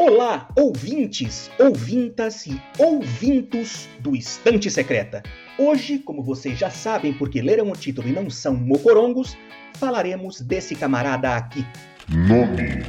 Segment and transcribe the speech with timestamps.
[0.00, 5.24] Olá, ouvintes, ouvintas e ouvintos do Estante Secreta.
[5.58, 9.36] Hoje, como vocês já sabem porque leram o título e não são mocorongos,
[9.74, 11.66] falaremos desse camarada aqui.
[12.08, 12.84] Nome,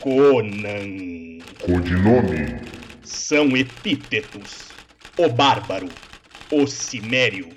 [0.00, 1.44] Conan.
[1.60, 2.56] codinome,
[3.02, 4.68] São epítetos.
[5.18, 5.90] O Bárbaro,
[6.50, 7.50] o Cimério,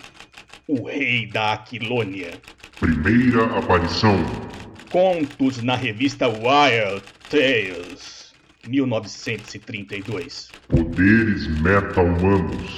[0.67, 2.31] o Rei da Aquilônia.
[2.77, 4.17] primeira aparição,
[4.91, 8.16] Contos na revista Wild Tales,
[8.67, 10.55] 1932.
[10.69, 12.71] poderes meta-humanos,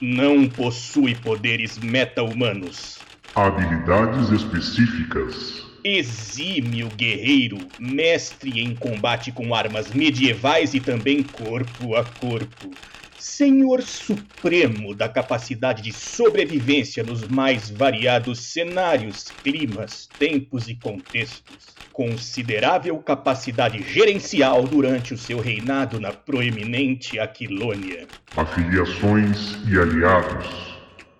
[0.00, 3.06] Não possui poderes meta-humanos.
[3.36, 12.78] habilidades específicas, Exímio guerreiro, mestre em combate com armas medievais e também corpo a corpo.
[13.26, 21.82] Senhor supremo da capacidade de sobrevivência nos mais variados cenários, climas, tempos e contextos.
[21.90, 28.08] Considerável capacidade gerencial durante o seu reinado na proeminente Aquilônia.
[28.36, 30.46] afiliações e aliados,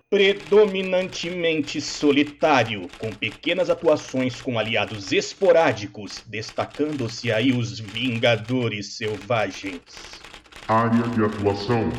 [0.09, 10.26] Predominantemente solitário, com pequenas atuações com aliados esporádicos, destacando-se aí os Vingadores Selvagens.
[10.67, 11.91] Área de atuação,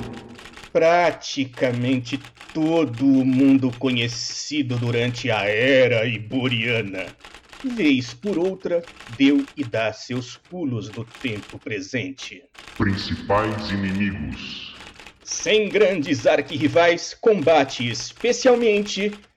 [0.73, 7.19] Praticamente todo o mundo conhecido durante a Era Iboriana.
[7.63, 12.43] Vez por outra, deu e dá seus pulos no tempo presente.
[12.79, 14.75] principais inimigos,
[15.23, 19.28] Sem grandes arquirrivais, combate especialmente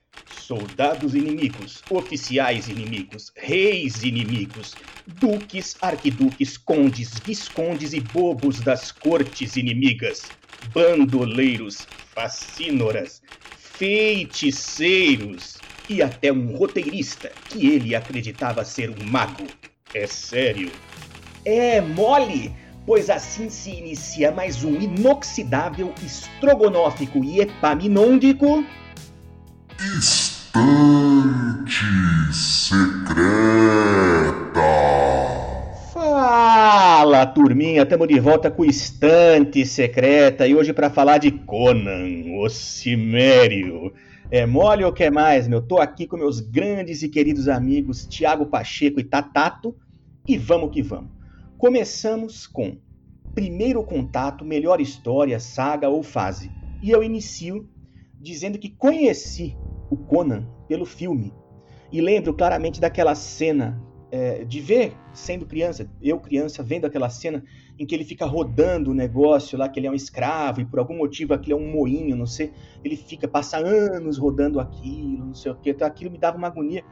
[0.52, 10.34] soldados inimigos, oficiais inimigos, reis inimigos, duques, arquiduques, condes, viscondes e bobos das cortes inimigas,
[10.74, 13.22] bandoleiros, facínoras,
[13.78, 19.54] feiticeiros e até um roteirista que ele acreditava ser um mago.
[19.94, 20.78] É sério.
[21.46, 22.52] É mole!
[22.84, 28.62] pois assim se inicia mais um inoxidável, estrogonófico e epaminôndico.
[30.52, 33.22] Estante secreta,
[35.94, 42.04] Fala, turminha, estamos de volta com Estante Secreta e hoje para falar de Conan,
[42.38, 43.94] o Cimério.
[44.30, 45.62] É mole ou quer mais, meu?
[45.62, 49.74] Tô aqui com meus grandes e queridos amigos Tiago Pacheco e Tatato
[50.28, 51.12] e vamos que vamos.
[51.56, 52.76] Começamos com
[53.34, 56.50] primeiro contato, melhor história, saga ou fase.
[56.82, 57.66] E eu inicio
[58.20, 59.56] dizendo que conheci
[59.92, 61.34] o Conan pelo filme.
[61.92, 63.78] E lembro claramente daquela cena
[64.10, 67.44] é, de ver, sendo criança, eu criança, vendo aquela cena
[67.78, 70.78] em que ele fica rodando o negócio lá, que ele é um escravo e por
[70.78, 72.52] algum motivo aquilo é um moinho, não sei.
[72.82, 75.68] Ele fica, passa anos rodando aquilo, não sei o que.
[75.68, 76.82] Então aquilo me dava uma agonia.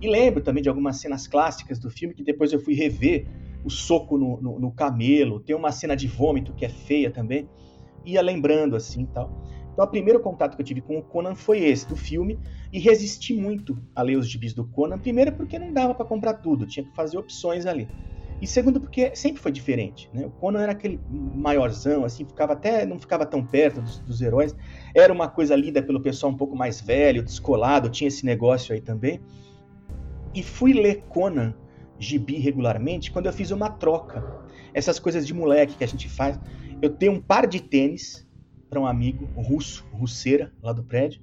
[0.00, 3.26] E lembro também de algumas cenas clássicas do filme que depois eu fui rever
[3.62, 7.48] o soco no, no, no, camelo, tem uma cena de vômito que é feia também,
[8.04, 9.30] ia lembrando assim e tal.
[9.76, 12.38] Então, o primeiro contato que eu tive com o Conan foi esse, do filme,
[12.72, 16.32] e resisti muito a ler os gibis do Conan, primeiro porque não dava para comprar
[16.32, 17.86] tudo, tinha que fazer opções ali.
[18.40, 20.24] E segundo porque sempre foi diferente, né?
[20.24, 24.56] O Conan era aquele maiorzão, assim, ficava até não ficava tão perto dos, dos heróis,
[24.94, 28.80] era uma coisa lida pelo pessoal um pouco mais velho, descolado, tinha esse negócio aí
[28.80, 29.20] também.
[30.34, 31.54] E fui ler Conan
[31.98, 34.24] gibi regularmente quando eu fiz uma troca.
[34.72, 36.40] Essas coisas de moleque que a gente faz.
[36.80, 38.25] Eu tenho um par de tênis
[38.68, 41.20] para um amigo russo, russeira, lá do prédio,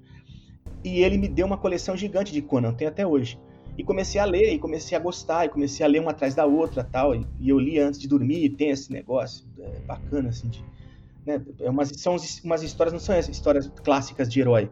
[0.83, 3.39] e ele me deu uma coleção gigante de Conan, tem até hoje.
[3.77, 6.45] E comecei a ler, e comecei a gostar, e comecei a ler uma atrás da
[6.45, 7.15] outra tal.
[7.15, 10.63] E, e eu li antes de dormir, e tem esse negócio é bacana, assim, de,
[11.25, 14.69] né, é umas, são umas histórias, não são histórias clássicas de herói,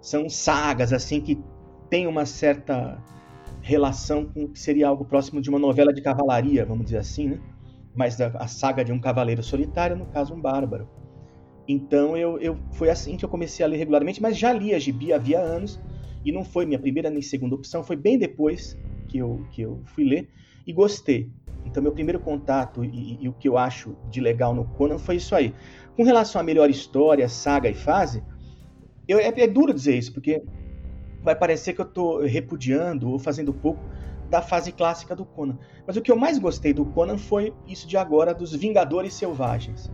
[0.00, 1.42] são sagas, assim, que
[1.88, 3.02] tem uma certa
[3.62, 7.28] relação com o que seria algo próximo de uma novela de cavalaria, vamos dizer assim,
[7.28, 7.40] né?
[7.94, 10.86] Mas a, a saga de um cavaleiro solitário, no caso, um bárbaro.
[11.66, 15.12] Então eu, eu foi assim que eu comecei a ler regularmente, mas já lia gibi
[15.12, 15.80] havia anos
[16.24, 18.76] e não foi minha primeira nem segunda opção, foi bem depois
[19.08, 20.28] que eu, que eu fui ler
[20.66, 21.30] e gostei.
[21.64, 25.16] Então meu primeiro contato e, e o que eu acho de legal no Conan foi
[25.16, 25.54] isso aí.
[25.96, 28.22] Com relação à melhor história, saga e fase,
[29.08, 30.42] eu, é, é duro dizer isso, porque
[31.22, 33.80] vai parecer que eu estou repudiando ou fazendo pouco
[34.28, 35.58] da fase clássica do Conan.
[35.86, 39.90] Mas o que eu mais gostei do Conan foi isso de agora dos Vingadores Selvagens.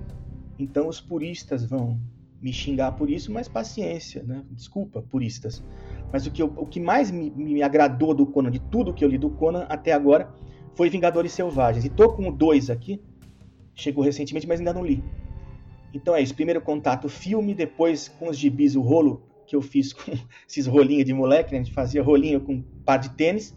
[0.61, 1.99] Então os puristas vão
[2.41, 4.45] me xingar por isso, mas paciência, né?
[4.51, 5.63] Desculpa, puristas.
[6.13, 9.05] Mas o que, eu, o que mais me, me, agradou do Conan, de tudo que
[9.05, 10.33] eu li do Conan até agora,
[10.75, 11.85] foi Vingadores Selvagens.
[11.85, 13.01] E tô com o 2 aqui,
[13.75, 15.03] chegou recentemente, mas ainda não li.
[15.93, 19.93] Então é isso, primeiro contato filme, depois com os gibis, o rolo que eu fiz
[19.93, 20.13] com
[20.49, 21.59] esses rolinhos de moleque, né?
[21.59, 23.55] a gente fazia rolinho com um par de tênis,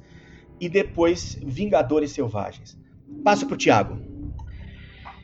[0.60, 2.78] e depois Vingadores Selvagens.
[3.24, 4.12] Passo pro Thiago.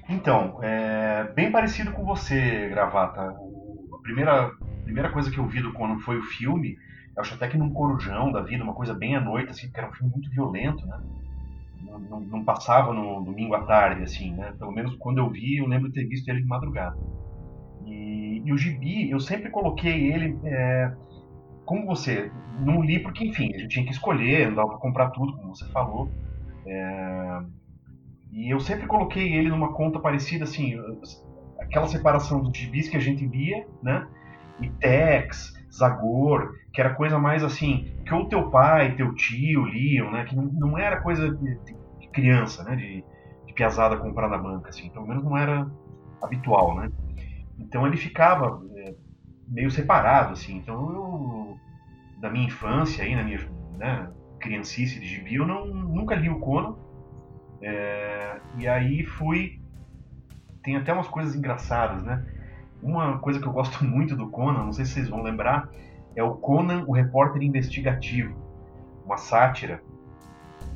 [0.10, 3.22] Então, é bem parecido com você, Gravata.
[3.22, 4.52] A primeira,
[4.84, 6.76] primeira coisa que eu vi do Conan foi o filme.
[7.16, 9.80] Eu acho até que num corujão da vida, uma coisa bem à noite, assim, porque
[9.80, 10.98] era um filme muito violento, né?
[11.84, 14.52] Não, não, não passava no domingo à tarde, assim, né?
[14.58, 16.96] Pelo menos quando eu vi, eu lembro de ter visto ele de madrugada.
[17.86, 20.40] E, e o Gibi, eu sempre coloquei ele.
[20.44, 20.92] É,
[21.66, 25.12] como você, não li porque, enfim, a gente tinha que escolher, não dava para comprar
[25.12, 26.12] tudo, como você falou.
[26.66, 27.40] É,
[28.32, 30.76] e eu sempre coloquei ele numa conta parecida, assim,
[31.60, 34.08] aquela separação dos gibis que a gente lia, né?
[34.62, 40.12] E Tex, Zagor, que era coisa mais assim, que ou teu pai, teu tio liam,
[40.12, 40.26] né?
[40.26, 41.60] Que não, não era coisa de,
[42.00, 42.76] de criança, né?
[42.76, 43.04] De,
[43.48, 44.90] de piazada comprar na banca, assim.
[44.90, 45.68] Pelo menos não era
[46.22, 46.92] habitual, né?
[47.58, 48.94] Então ele ficava é,
[49.48, 50.58] meio separado, assim.
[50.58, 51.58] Então eu,
[52.20, 53.40] da minha infância aí, na minha
[53.78, 54.08] né,
[54.40, 56.76] criancice de gibi, eu não, nunca li o Conan
[57.62, 59.60] é, e aí fui.
[60.64, 62.26] Tem até umas coisas engraçadas, né?
[62.82, 65.70] Uma coisa que eu gosto muito do Conan, não sei se vocês vão lembrar,
[66.16, 68.36] é o Conan, o repórter investigativo.
[69.06, 69.82] Uma sátira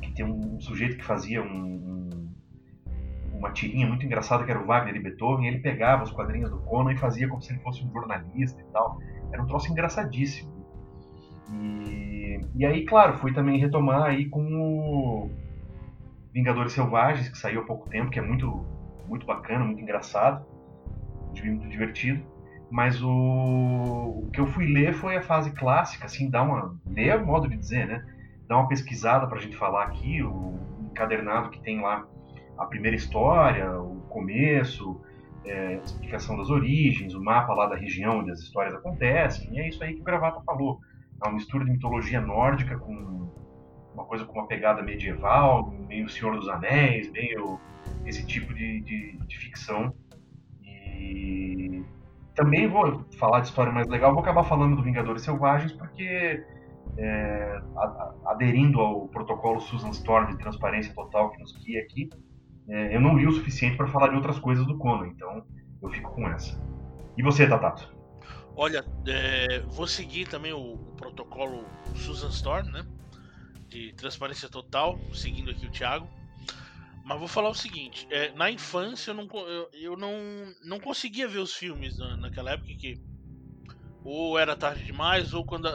[0.02, 2.28] que tem um sujeito que fazia um, um,
[3.32, 5.46] uma tirinha muito engraçada que era o Wagner e Beethoven.
[5.46, 8.60] E ele pegava os quadrinhos do Conan e fazia como se ele fosse um jornalista
[8.60, 8.98] e tal.
[9.32, 10.52] Era um troço engraçadíssimo.
[11.52, 15.30] E, e aí, claro, fui também retomar aí com o
[16.34, 18.66] Vingadores Selvagens, que saiu há pouco tempo, que é muito,
[19.06, 20.44] muito bacana, muito engraçado,
[21.44, 22.24] muito divertido.
[22.68, 26.76] Mas o, o que eu fui ler foi a fase clássica, assim, dar uma.
[26.84, 28.04] ler é modo de dizer, né?
[28.48, 30.58] Dar uma pesquisada pra gente falar aqui, o
[30.90, 32.04] encadernado que tem lá
[32.58, 35.00] a primeira história, o começo,
[35.44, 39.68] é, explicação das origens, o mapa lá da região onde as histórias acontecem, e é
[39.68, 40.80] isso aí que o Gravata falou.
[41.22, 43.30] É uma mistura de mitologia nórdica com
[43.94, 47.58] uma coisa com uma pegada medieval, meio Senhor dos Anéis, meio
[48.04, 49.94] esse tipo de, de, de ficção.
[50.62, 51.82] E
[52.34, 56.44] também vou falar de história mais legal, vou acabar falando do Vingadores Selvagens, porque
[56.98, 57.62] é,
[58.26, 62.10] aderindo ao protocolo Susan Storm de transparência total que nos guia aqui,
[62.68, 65.44] é, eu não li o suficiente para falar de outras coisas do Conan, então
[65.82, 66.60] eu fico com essa.
[67.16, 67.94] E você, Tatato?
[68.56, 71.64] Olha, é, vou seguir também o, o protocolo
[71.94, 72.84] Susan Storm, né?
[73.74, 76.08] De transparência total, seguindo aqui o Thiago.
[77.04, 80.14] Mas vou falar o seguinte: é, na infância eu, não, eu, eu, não,
[80.62, 82.94] não conseguia ver os filmes na, naquela época que
[84.04, 85.68] ou era tarde demais, ou quando.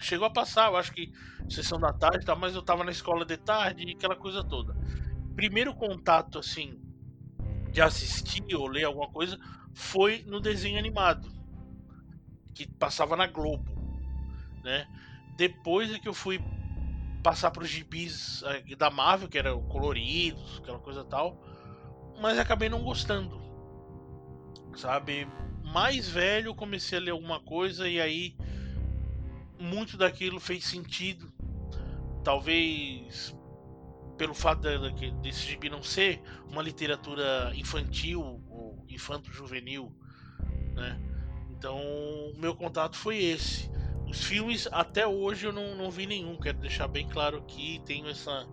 [0.00, 1.10] Chegou a passar, eu acho que
[1.48, 4.74] sessão da tarde, tá, mas eu tava na escola de tarde e aquela coisa toda.
[5.36, 6.72] Primeiro contato, assim,
[7.70, 9.38] de assistir ou ler alguma coisa
[9.74, 11.28] foi no desenho animado,
[12.54, 13.70] que passava na Globo,
[14.64, 14.86] né?
[15.36, 16.40] Depois é que eu fui
[17.22, 21.40] passar para os gibis eh, da Marvel, que eram coloridos, aquela coisa tal,
[22.20, 23.40] mas acabei não gostando.
[24.76, 25.26] Sabe?
[25.64, 28.36] Mais velho comecei a ler alguma coisa e aí
[29.58, 31.32] muito daquilo fez sentido.
[32.22, 33.34] Talvez
[34.16, 34.62] pelo fato
[34.94, 39.92] de, desse gibi não ser uma literatura infantil ou infanto-juvenil,
[40.74, 41.00] né?
[41.50, 43.70] Então, o meu contato foi esse.
[44.08, 46.36] Os filmes, até hoje, eu não, não vi nenhum.
[46.36, 47.80] Quero deixar bem claro aqui.
[47.84, 48.46] Tenho essa,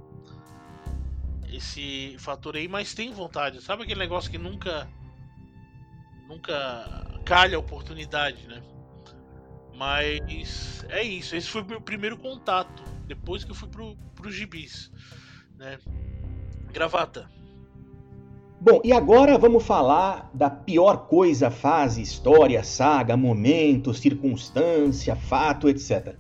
[1.50, 3.62] esse fator aí, mas tenho vontade.
[3.62, 4.89] Sabe aquele negócio que nunca.
[6.27, 8.62] Nunca calha a oportunidade, né?
[9.75, 11.36] Mas é isso.
[11.36, 12.84] Esse foi o meu primeiro contato.
[13.06, 14.91] Depois que eu fui pro, pro gibis.
[15.56, 15.77] Né?
[16.72, 17.30] Gravata.
[18.65, 26.15] Bom, e agora vamos falar da pior coisa, fase, história, saga, momento, circunstância, fato, etc.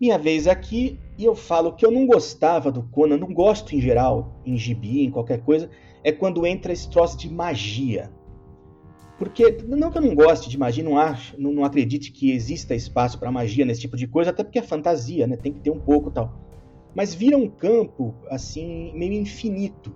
[0.00, 3.80] Minha vez aqui, e eu falo que eu não gostava do Conan, não gosto em
[3.80, 5.68] geral, em gibi, em qualquer coisa,
[6.04, 8.12] é quando entra esse troço de magia.
[9.18, 12.76] Porque, não que eu não goste de magia, não, acho, não, não acredite que exista
[12.76, 15.36] espaço para magia nesse tipo de coisa, até porque é fantasia, né?
[15.36, 16.32] Tem que ter um pouco tal.
[16.94, 19.92] Mas vira um campo, assim, meio infinito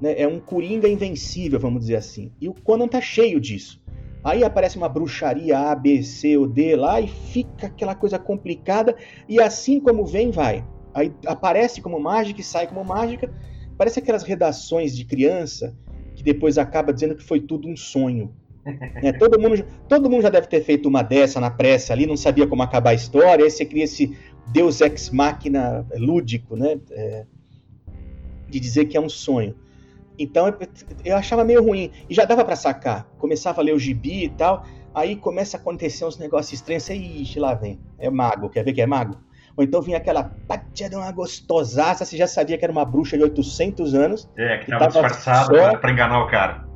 [0.00, 0.14] né?
[0.18, 2.32] É um coringa invencível, vamos dizer assim.
[2.40, 3.82] E o Conan tá cheio disso.
[4.22, 8.96] Aí aparece uma bruxaria A, B, C ou D lá e fica aquela coisa complicada.
[9.28, 10.64] E assim como vem, vai.
[10.92, 13.32] Aí aparece como mágica e sai como mágica.
[13.78, 15.76] Parece aquelas redações de criança
[16.16, 18.34] que depois acaba dizendo que foi tudo um sonho.
[19.00, 22.16] É, todo, mundo, todo mundo já deve ter feito uma dessa na pressa ali, não
[22.16, 23.44] sabia como acabar a história.
[23.44, 26.80] Aí você cria esse Deus ex machina lúdico, né?
[26.90, 27.24] É,
[28.48, 29.54] de dizer que é um sonho.
[30.18, 30.54] Então
[31.04, 31.90] eu achava meio ruim.
[32.08, 33.06] E já dava para sacar.
[33.18, 34.64] Começava a ler o gibi e tal.
[34.94, 36.88] Aí começa a acontecer uns negócios estranhos.
[36.88, 37.80] Ixi, lá vem.
[37.98, 38.48] É mago.
[38.48, 39.18] Quer ver que é mago?
[39.56, 43.16] Ou então vinha aquela patia de uma gostosaça, você já sabia que era uma bruxa
[43.16, 44.28] de 800 anos.
[44.36, 46.66] É, que tava tava disfarçado só- pra, enganar o cara.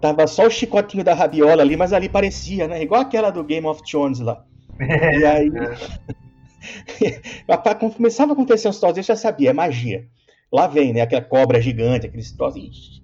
[0.00, 2.80] Tava só o chicotinho da rabiola ali, mas ali parecia, né?
[2.80, 4.44] Igual aquela do Game of Thrones lá.
[4.80, 5.50] E aí.
[7.48, 10.06] Rapaz, Começava a acontecer uns troços, eu já sabia, é magia.
[10.52, 11.02] Lá vem, né?
[11.02, 13.02] Aquela cobra gigante, aqueles troços.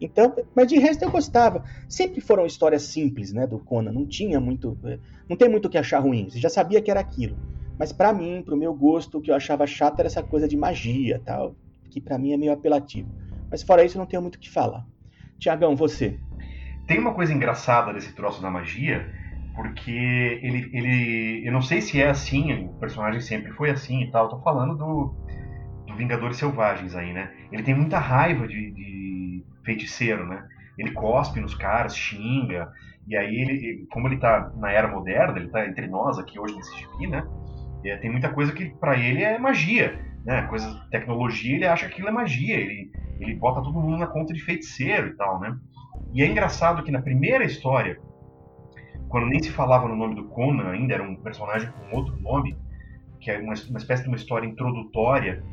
[0.00, 1.64] Então, mas de resto eu gostava.
[1.88, 3.46] Sempre foram histórias simples, né?
[3.46, 3.92] Do Conan.
[3.92, 4.78] Não tinha muito.
[4.84, 4.98] eh,
[5.28, 6.28] Não tem muito o que achar ruim.
[6.28, 7.38] Você já sabia que era aquilo.
[7.78, 10.56] Mas pra mim, pro meu gosto, o que eu achava chato era essa coisa de
[10.56, 11.56] magia tal.
[11.90, 13.10] Que pra mim é meio apelativo.
[13.50, 14.86] Mas fora isso, não tenho muito o que falar.
[15.38, 16.20] Tiagão, você.
[16.86, 19.10] Tem uma coisa engraçada desse troço da magia,
[19.54, 21.46] porque ele, ele.
[21.46, 24.26] Eu não sei se é assim, o personagem sempre foi assim e tal.
[24.26, 25.16] Eu tô falando do,
[25.94, 27.32] do Vingadores Selvagens aí, né?
[27.50, 30.46] Ele tem muita raiva de, de feiticeiro, né?
[30.76, 32.70] Ele cospe nos caras, xinga.
[33.06, 36.54] E aí, ele, como ele tá na era moderna, ele tá entre nós aqui hoje
[36.56, 37.24] nesse gibi, né?
[38.00, 40.42] Tem muita coisa que pra ele é magia, né?
[40.42, 42.56] Coisa tecnologia, ele acha que aquilo é magia.
[42.56, 45.56] Ele, ele bota todo mundo na conta de feiticeiro e tal, né?
[46.12, 48.00] E é engraçado que na primeira história,
[49.08, 52.56] quando nem se falava no nome do Conan ainda, era um personagem com outro nome,
[53.20, 55.44] que é uma, uma espécie de uma história introdutória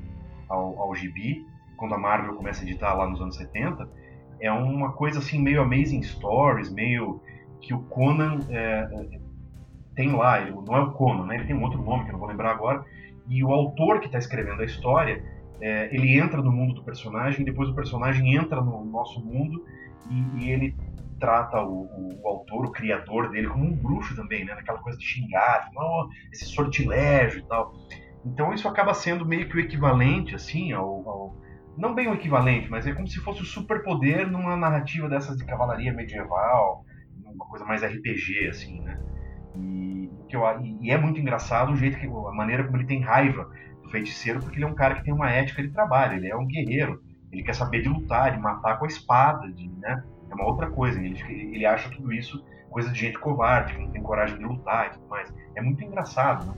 [0.52, 1.38] ao, ao gibi,
[1.78, 3.88] quando a Marvel começa a editar lá nos anos 70,
[4.42, 7.22] é uma coisa assim meio Amazing Stories, meio
[7.62, 9.20] que o Conan é, é,
[9.96, 11.36] tem lá, não é o Conan, né?
[11.36, 12.84] ele tem um outro nome que eu não vou lembrar agora,
[13.28, 15.22] e o autor que está escrevendo a história,
[15.62, 19.62] é, ele entra no mundo do personagem, depois o personagem entra no nosso mundo
[20.10, 20.76] e, e ele
[21.20, 24.56] trata o, o- o autor, o criador dele, como um bruxo também, né?
[24.56, 27.72] Naquela coisa de xingar, não, esse sortilégio e tal.
[28.24, 31.36] Então isso acaba sendo meio que o equivalente, assim, ao, ao-
[31.76, 35.46] não bem o equivalente, mas é como se fosse o superpoder numa narrativa dessas de
[35.46, 36.84] cavalaria medieval,
[37.24, 38.98] uma coisa mais RPG, assim, né?
[39.56, 40.44] E, que eu
[40.82, 43.48] e é muito engraçado o jeito que a maneira como ele tem raiva
[43.84, 46.36] do feiticeiro, porque ele é um cara que tem uma ética de trabalho, ele é
[46.36, 47.00] um guerreiro,
[47.32, 50.04] ele quer saber de lutar, de matar com a espada, de, né?
[50.32, 52.38] É uma outra coisa, ele, ele acha tudo isso
[52.70, 55.30] coisa de gente covarde, que não tem coragem de lutar e tudo mais.
[55.56, 56.54] É muito engraçado, né?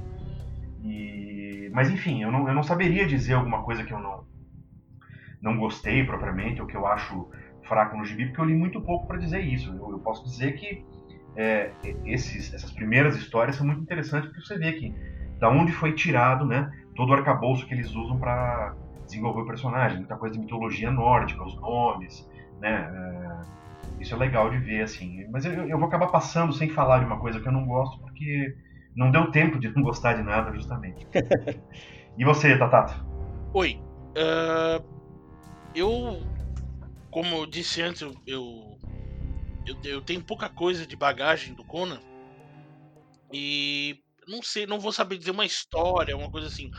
[0.84, 4.24] E, mas enfim, eu não, eu não saberia dizer alguma coisa que eu não
[5.42, 7.30] não gostei propriamente, ou que eu acho
[7.64, 9.76] fraco no gibi, porque eu li muito pouco para dizer isso.
[9.76, 10.86] Eu, eu posso dizer que
[11.36, 11.72] é,
[12.06, 14.96] esses, essas primeiras histórias são muito interessantes, porque você vê que
[15.40, 18.74] da onde foi tirado, né, todo o arcabouço que eles usam para
[19.06, 22.30] desenvolver o personagem, muita coisa de mitologia nórdica, os nomes,
[22.62, 25.28] né, é, isso é legal de ver, assim.
[25.30, 28.00] Mas eu, eu vou acabar passando sem falar de uma coisa que eu não gosto,
[28.00, 28.56] porque
[28.96, 31.06] não deu tempo de não gostar de nada, justamente.
[32.18, 32.94] e você, Tatato?
[33.54, 33.80] Oi.
[34.18, 34.82] ah,
[35.74, 36.22] eu,
[37.10, 38.78] como eu disse antes, eu, eu,
[39.84, 42.00] eu, tenho pouca coisa de bagagem do Conan.
[43.34, 46.70] E não sei, não vou saber dizer uma história, uma coisa assim.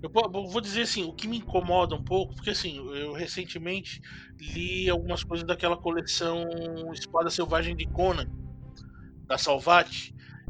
[0.00, 4.00] Eu vou dizer assim, o que me incomoda um pouco, porque assim, eu recentemente
[4.40, 6.46] li algumas coisas daquela coleção
[6.92, 8.26] Espada Selvagem de Conan,
[9.26, 9.90] da Salvat,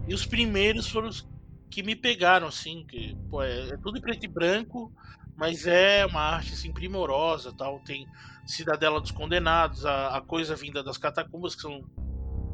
[0.08, 1.28] e os primeiros foram os
[1.70, 4.92] que me pegaram, assim, que pô, é, é tudo em preto e branco,
[5.36, 7.80] mas é uma arte assim primorosa, tal.
[7.80, 8.06] Tem
[8.46, 11.84] Cidadela dos Condenados, a, a coisa vinda das catacumbas que são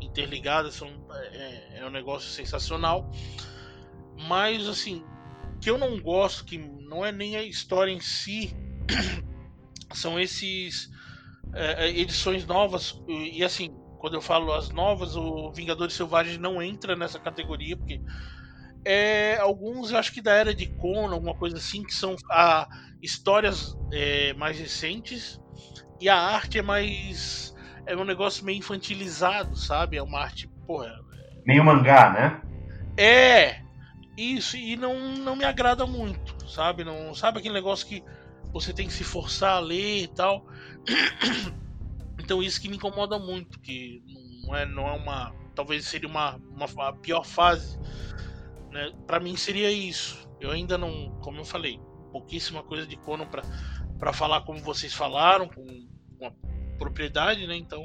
[0.00, 3.10] interligadas, são é, é um negócio sensacional.
[4.28, 5.04] Mas assim,
[5.60, 8.54] que eu não gosto, que não é nem a história em si,
[9.94, 10.90] são esses
[11.54, 13.70] é, é, edições novas e, assim,
[14.04, 18.02] quando eu falo as novas, o Vingadores Selvagens não entra nessa categoria porque
[18.84, 22.68] é, alguns eu acho que da era de Conan, alguma coisa assim, que são a,
[23.02, 25.40] histórias é, mais recentes
[25.98, 27.54] e a arte é mais.
[27.86, 29.96] É um negócio meio infantilizado, sabe?
[29.96, 30.92] É uma arte, porra.
[31.46, 32.42] Meio mangá, né?
[32.98, 33.56] É!
[34.18, 36.84] Isso, e não, não me agrada muito, sabe?
[36.84, 38.04] Não, sabe aquele negócio que
[38.52, 40.44] você tem que se forçar a ler e tal.
[42.24, 44.02] Então isso que me incomoda muito, que
[44.46, 45.34] não é, não é uma.
[45.54, 47.78] Talvez seria uma, uma a pior fase.
[48.70, 48.92] Né?
[49.06, 50.28] Para mim seria isso.
[50.40, 51.78] Eu ainda não, como eu falei,
[52.10, 53.26] pouquíssima coisa de Conan
[53.98, 55.62] para falar como vocês falaram, com
[56.18, 56.32] uma
[56.78, 57.56] propriedade, né?
[57.56, 57.82] Então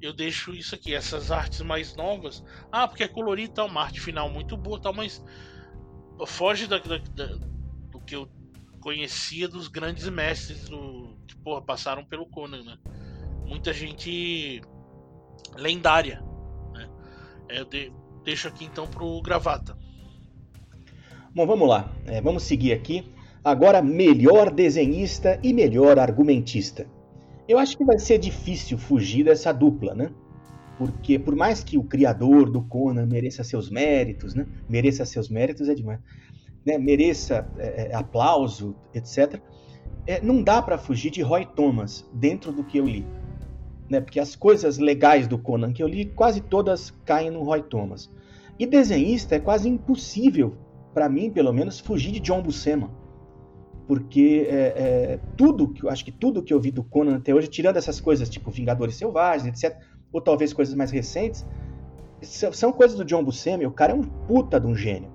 [0.00, 2.44] eu deixo isso aqui, essas artes mais novas.
[2.70, 5.22] Ah, porque é colorido e tal, uma arte final muito boa tal, mas
[6.26, 7.26] foge da, da, da,
[7.90, 8.30] do que eu
[8.80, 12.78] conhecia dos grandes mestres do, que porra, passaram pelo Conan, né?
[13.46, 14.60] Muita gente
[15.56, 16.22] lendária.
[16.74, 16.88] Né?
[17.48, 17.92] É, eu de,
[18.24, 19.76] deixo aqui então pro Gravata.
[21.34, 21.92] Bom, vamos lá.
[22.06, 23.12] É, vamos seguir aqui.
[23.44, 26.86] Agora, melhor desenhista e melhor argumentista.
[27.48, 30.10] Eu acho que vai ser difícil fugir dessa dupla, né?
[30.76, 34.46] Porque por mais que o criador do Conan mereça seus méritos, né?
[34.68, 36.00] Mereça seus méritos é demais.
[36.66, 39.40] né, mereça é, é, aplauso, etc.,
[40.06, 43.06] é, não dá para fugir de Roy Thomas dentro do que eu li.
[43.88, 47.62] Né, porque as coisas legais do Conan que eu li, quase todas caem no Roy
[47.62, 48.10] Thomas.
[48.58, 50.56] E desenhista é quase impossível,
[50.92, 52.90] para mim, pelo menos, fugir de John Buscema.
[53.86, 57.46] Porque é, é, tudo, que acho que tudo que eu vi do Conan até hoje,
[57.46, 59.78] tirando essas coisas tipo Vingadores Selvagens, etc.,
[60.12, 61.46] ou talvez coisas mais recentes,
[62.22, 63.64] são coisas do John Buscema.
[63.64, 65.10] O cara é um puta de um gênio.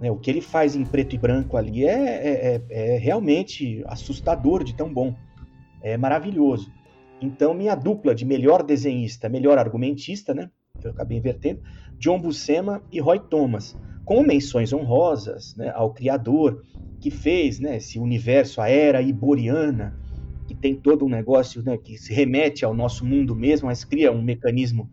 [0.00, 0.10] Né?
[0.10, 4.64] O que ele faz em preto e branco ali é, é, é, é realmente assustador
[4.64, 5.14] de tão bom.
[5.82, 6.70] É maravilhoso.
[7.20, 10.50] Então, minha dupla de melhor desenhista, melhor argumentista, né?
[10.82, 11.60] Eu acabei invertendo,
[11.98, 16.62] John Buscema e Roy Thomas, com menções honrosas né, ao criador
[17.00, 19.98] que fez né, esse universo, a era iboriana,
[20.46, 24.12] que tem todo um negócio né, que se remete ao nosso mundo mesmo, mas cria
[24.12, 24.88] um mecanismo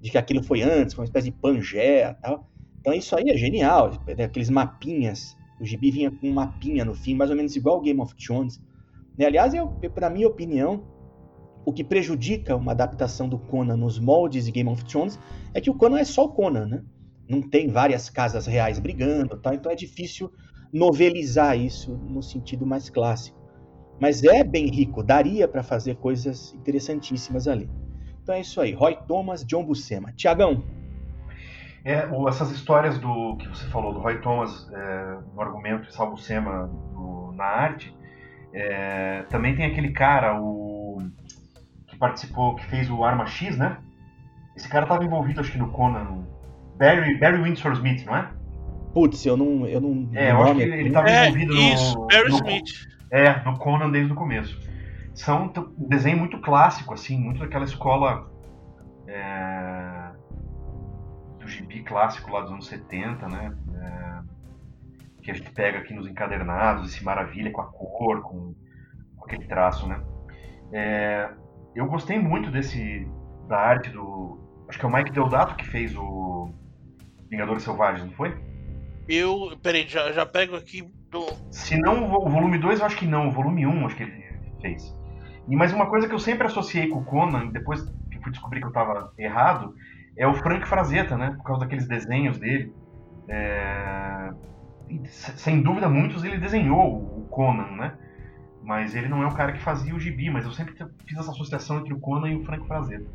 [0.00, 2.48] de que aquilo foi antes, uma espécie de Pangeia tal.
[2.80, 6.94] Então isso aí é genial, né, aqueles mapinhas, o gibi vinha com um mapinha no
[6.94, 8.60] fim, mais ou menos igual ao Game of Thrones.
[9.16, 9.26] Né?
[9.26, 9.52] Aliás,
[9.94, 10.84] para minha opinião,
[11.64, 15.18] o que prejudica uma adaptação do Conan nos moldes de Game of Thrones
[15.54, 16.82] é que o Conan é só o Conan, né?
[17.28, 19.54] Não tem várias casas reais brigando, tá?
[19.54, 20.30] então é difícil
[20.72, 23.40] novelizar isso no sentido mais clássico.
[24.00, 27.70] Mas é bem rico, daria para fazer coisas interessantíssimas ali.
[28.22, 30.12] Então é isso aí, Roy Thomas, John Buscema.
[30.12, 30.64] Tiagão.
[31.84, 36.10] É, essas histórias do que você falou do Roy Thomas é, no argumento e Sal
[36.10, 37.94] Buscema no, na arte,
[38.52, 40.61] é, também tem aquele cara, o
[42.02, 43.78] participou, que fez o Arma X, né?
[44.56, 46.26] Esse cara estava envolvido, acho que no Conan.
[46.76, 48.28] Barry, Barry Windsor Smith, não é?
[48.92, 49.64] Putz, eu não.
[49.68, 52.06] Eu não é, eu acho que ele estava É, envolvido isso, no.
[52.08, 52.88] Barry no, Smith.
[53.08, 54.58] É, no Conan desde o começo.
[55.14, 58.28] São um desenho muito clássico, assim, muito daquela escola
[59.06, 60.10] é,
[61.38, 63.54] do gibi clássico lá dos anos 70, né?
[63.76, 68.54] É, que a gente pega aqui nos encadernados, esse maravilha com a cor, com,
[69.16, 70.02] com aquele traço, né?
[70.72, 71.30] É,
[71.74, 73.06] eu gostei muito desse
[73.48, 74.38] da arte do.
[74.68, 76.50] Acho que é o Mike Deodato que fez o
[77.30, 78.36] Vingadores Selvagens, não foi?
[79.08, 79.56] Eu.
[79.62, 81.26] Peraí, já, já pego aqui do.
[81.50, 83.28] Se não o volume 2, eu acho que não.
[83.28, 84.24] O volume 1 um, acho que ele
[84.60, 84.96] fez.
[85.48, 88.60] E mais uma coisa que eu sempre associei com o Conan, depois que fui descobrir
[88.60, 89.74] que eu estava errado,
[90.16, 91.32] é o Frank Frazetta, né?
[91.36, 92.72] Por causa daqueles desenhos dele.
[93.28, 94.30] É...
[95.06, 97.98] se- Sem dúvida, muitos ele desenhou o Conan, né?
[98.62, 101.32] Mas ele não é o cara que fazia o gibi, mas eu sempre fiz essa
[101.32, 103.10] associação entre o Conan e o Frank Frazetta.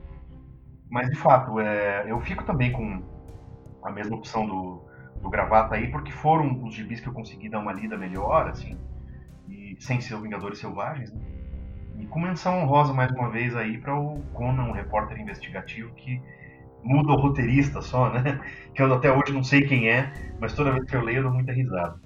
[0.89, 2.05] Mas, de fato, é...
[2.10, 3.01] eu fico também com
[3.83, 4.81] a mesma opção do,
[5.21, 8.77] do Gravata aí, porque foram os gibis que eu consegui dar uma lida melhor, assim,
[9.47, 11.21] e sem ser o Vingadores Selvagens, né?
[11.99, 16.21] E com menção honrosa mais uma vez aí para o Conan, um repórter investigativo que
[16.83, 18.39] muda o roteirista só, né?
[18.73, 21.23] Que eu até hoje não sei quem é, mas toda vez que eu leio eu
[21.23, 21.99] dou muita risada.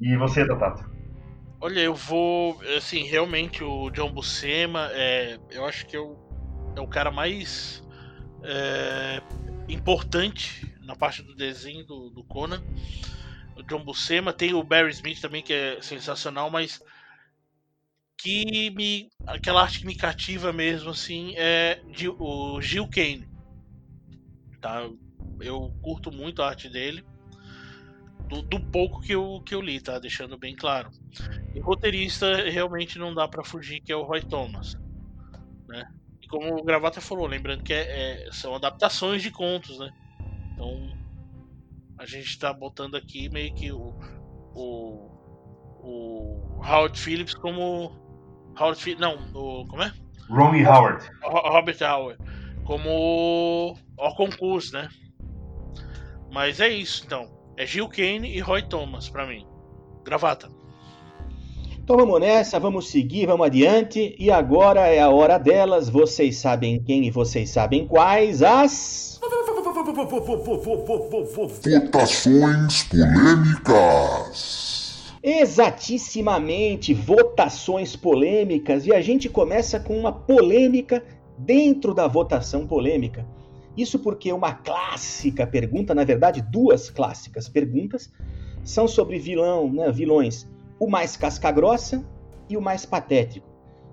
[0.00, 0.90] E você, Tatato?
[1.64, 2.60] Olha, eu vou.
[2.76, 6.16] Assim, realmente o John Buscema, é, eu acho que é o,
[6.74, 7.80] é o cara mais
[8.42, 9.22] é,
[9.68, 12.60] importante na parte do desenho do, do Conan.
[13.56, 16.82] O John Buscema, tem o Barry Smith também, que é sensacional, mas
[18.18, 19.08] que me.
[19.24, 23.28] aquela arte que me cativa mesmo, assim, é de, o Gil Kane.
[24.60, 24.90] Tá?
[25.38, 27.04] Eu curto muito a arte dele.
[28.32, 29.98] Do, do pouco que eu, que eu li, tá?
[29.98, 30.88] Deixando bem claro.
[31.54, 34.74] E roteirista realmente não dá pra fugir, que é o Roy Thomas.
[35.68, 35.84] Né?
[36.22, 39.90] E como o Gravata falou, lembrando que é- é- são adaptações de contos, né?
[40.54, 40.88] Então
[41.98, 43.94] a gente tá botando aqui meio que o,
[44.54, 45.10] o,
[45.82, 47.92] o Howard Phillips como.
[48.58, 49.00] Howard Phillips.
[49.00, 49.92] Não, o, como é?
[50.30, 50.64] Ron E.
[50.64, 51.06] Howard.
[51.22, 52.18] Ro- Robert Howard.
[52.64, 54.88] Como o concurso, né?
[56.32, 57.41] Mas é isso, então.
[57.56, 59.46] É Gil Kane e Roy Thomas pra mim.
[60.04, 60.48] Gravata.
[61.84, 64.14] Então vamos nessa, vamos seguir, vamos adiante.
[64.18, 65.88] E agora é a hora delas.
[65.88, 69.20] Vocês sabem quem e vocês sabem quais as.
[71.64, 74.52] Votações polêmicas.
[75.22, 78.86] Exatissimamente, votações polêmicas.
[78.86, 81.04] E a gente começa com uma polêmica
[81.36, 83.26] dentro da votação polêmica.
[83.76, 88.12] Isso porque uma clássica pergunta, na verdade, duas clássicas perguntas,
[88.62, 90.46] são sobre vilão, né, vilões,
[90.78, 92.04] o mais casca-grossa
[92.48, 93.48] e o mais patético.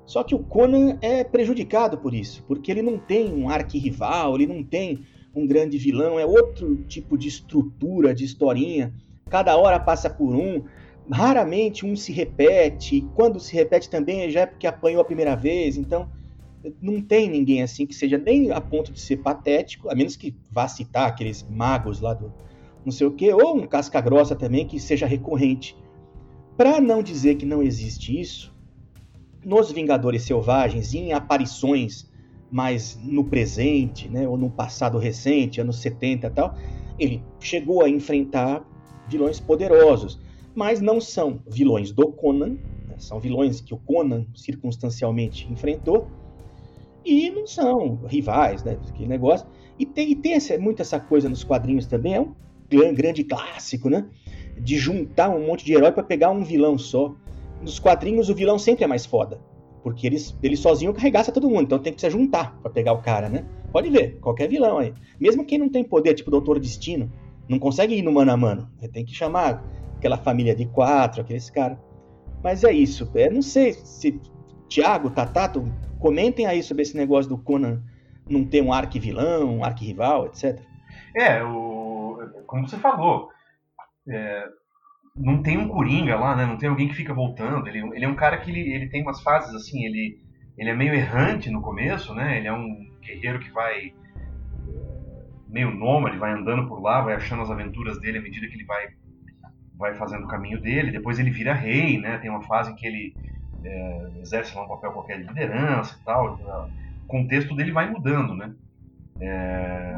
[0.06, 4.48] Só que o Conan é prejudicado por isso, porque ele não tem um arquirrival, ele
[4.48, 8.94] não tem um grande vilão, é outro tipo de estrutura, de historinha.
[9.30, 10.64] Cada hora passa por um,
[11.10, 15.36] raramente um se repete, e quando se repete também já é porque apanhou a primeira
[15.36, 16.10] vez, então
[16.82, 20.36] não tem ninguém assim que seja nem a ponto de ser patético, a menos que
[20.52, 22.34] vá citar aqueles magos lá do,
[22.84, 25.78] não sei o quê, ou um casca grossa também que seja recorrente.
[26.58, 28.54] Para não dizer que não existe isso,
[29.44, 32.10] nos Vingadores Selvagens, em aparições
[32.52, 36.56] mais no presente, né, ou no passado recente, anos 70 e tal,
[36.98, 38.68] ele chegou a enfrentar
[39.08, 40.20] vilões poderosos,
[40.54, 46.08] mas não são vilões do Conan, né, são vilões que o Conan circunstancialmente enfrentou,
[47.10, 49.48] e não são rivais, né, aquele negócio.
[49.78, 53.90] E tem, e tem essa, muito essa coisa nos quadrinhos também, é um grande clássico,
[53.90, 54.06] né,
[54.58, 57.16] de juntar um monte de herói para pegar um vilão só.
[57.62, 59.42] Nos quadrinhos o vilão sempre é mais foda,
[59.84, 63.02] porque eles, ele sozinho carregaça todo mundo, então tem que se juntar para pegar o
[63.02, 63.46] cara, né?
[63.72, 64.94] Pode ver, qualquer vilão aí.
[65.20, 67.12] Mesmo quem não tem poder, tipo Doutor Destino,
[67.48, 68.70] não consegue ir no mano a mano.
[68.92, 69.64] Tem que chamar
[69.98, 71.78] aquela família de quatro, aqueles caras.
[72.44, 73.10] Mas é isso.
[73.16, 74.20] É, não sei se
[74.68, 75.64] Thiago, Tatato,
[76.00, 77.82] comentem aí sobre esse negócio do Conan
[78.30, 80.60] não ter um arquivilão, um arquirrival, etc.
[81.16, 83.30] É, o, como você falou,
[84.08, 84.46] é,
[85.16, 86.46] não tem um coringa lá, né?
[86.46, 87.68] Não tem alguém que fica voltando.
[87.68, 90.20] Ele, ele é um cara que ele, ele tem umas fases assim, ele,
[90.58, 92.38] ele é meio errante no começo, né?
[92.38, 93.94] Ele é um guerreiro que vai
[95.48, 98.66] meio nômade, vai andando por lá, vai achando as aventuras dele à medida que ele
[98.66, 98.88] vai
[99.76, 100.92] vai fazendo o caminho dele.
[100.92, 102.18] Depois ele vira rei, né?
[102.20, 103.16] Tem uma fase em que ele
[103.64, 106.36] é, exerce lá um papel qualquer de liderança e tal.
[107.04, 108.54] O contexto dele vai mudando, né?
[109.20, 109.96] É,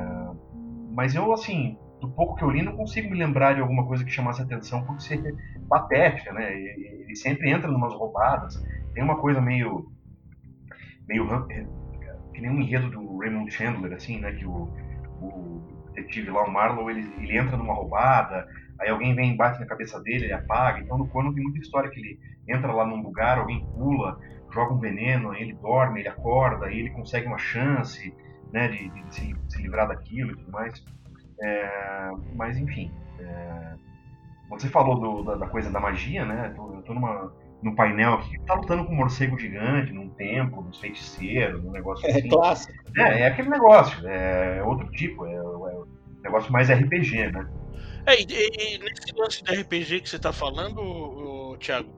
[0.91, 4.03] mas eu, assim, do pouco que eu li, não consigo me lembrar de alguma coisa
[4.03, 5.35] que chamasse atenção por ser
[5.69, 6.53] patética, né?
[6.53, 8.55] Ele sempre entra em umas roubadas.
[8.93, 9.91] Tem uma coisa meio.
[11.07, 11.27] meio.
[12.33, 14.31] que nem um enredo do Raymond Chandler, assim, né?
[14.33, 14.69] Que o,
[15.21, 15.61] o
[15.93, 18.47] detetive lá, o Marlowe, ele, ele entra numa roubada,
[18.81, 20.79] aí alguém vem e bate na cabeça dele, ele apaga.
[20.79, 24.19] Então no Conan tem muita história que ele entra lá num lugar, alguém pula,
[24.51, 28.13] joga um veneno, aí ele dorme, ele acorda, aí ele consegue uma chance,
[28.51, 28.67] né?
[28.67, 30.83] De, de se, se livrar daquilo e tudo mais.
[31.41, 32.91] É, mas enfim.
[33.19, 33.75] É,
[34.49, 36.47] você falou do, da, da, coisa da magia, né?
[36.49, 39.93] Eu tô, eu tô numa, no painel aqui que tá lutando com um morcego gigante
[39.93, 42.27] num templo, nos feiticeiros, num negócio é, assim.
[42.27, 42.73] É clássico.
[42.97, 44.07] É, é aquele negócio.
[44.07, 45.25] É outro tipo.
[45.25, 45.85] É, é um
[46.23, 47.47] negócio mais RPG, né?
[48.05, 51.93] É, e, e, nesse lance de RPG que você tá falando, o, o, Thiago,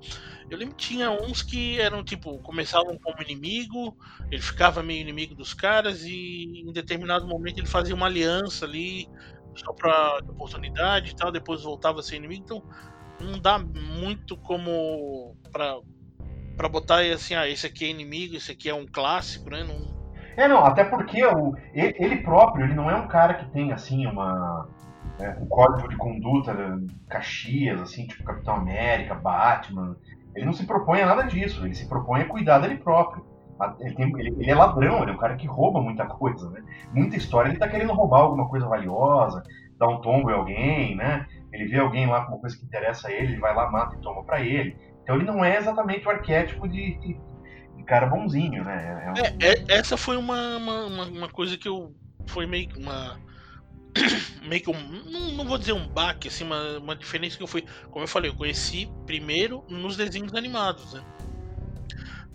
[0.49, 3.95] eu lembro que tinha uns que eram tipo, começavam como inimigo,
[4.29, 9.07] ele ficava meio inimigo dos caras e em determinado momento ele fazia uma aliança ali
[9.55, 12.63] só pra oportunidade e tal, depois voltava a ser inimigo, então
[13.21, 15.77] não dá muito como pra,
[16.57, 19.63] pra botar assim, ah, esse aqui é inimigo, esse aqui é um clássico, né?
[19.63, 20.03] Não...
[20.35, 24.05] É, não, até porque o, ele próprio, ele não é um cara que tem assim
[24.07, 24.67] uma
[25.19, 26.56] né, um código de conduta
[27.10, 29.95] Caxias, assim, tipo Capitão América, Batman.
[30.36, 33.26] Ele não se propõe a nada disso, ele se propõe a cuidar dele próprio.
[33.80, 36.63] Ele, tem, ele, ele, é ladrão, ele é um cara que rouba muita coisa, né?
[36.91, 39.43] Muita história, ele tá querendo roubar alguma coisa valiosa,
[39.78, 41.26] dar um tombo em alguém, né?
[41.52, 43.95] Ele vê alguém lá com uma coisa que interessa a ele, ele vai lá, mata
[43.95, 44.76] e toma para ele.
[45.04, 47.17] Então ele não é exatamente o arquétipo de, de,
[47.76, 49.04] de cara bonzinho, né?
[49.06, 49.26] É um...
[49.43, 51.93] é, é, essa foi uma, uma, uma, coisa que eu.
[52.26, 53.19] Foi meio uma.
[54.47, 55.03] meio que um.
[55.10, 57.63] Não, não, vou dizer um baque, assim, uma, uma diferença que eu fui.
[57.89, 61.03] Como eu falei, eu conheci primeiro nos desenhos animados, né?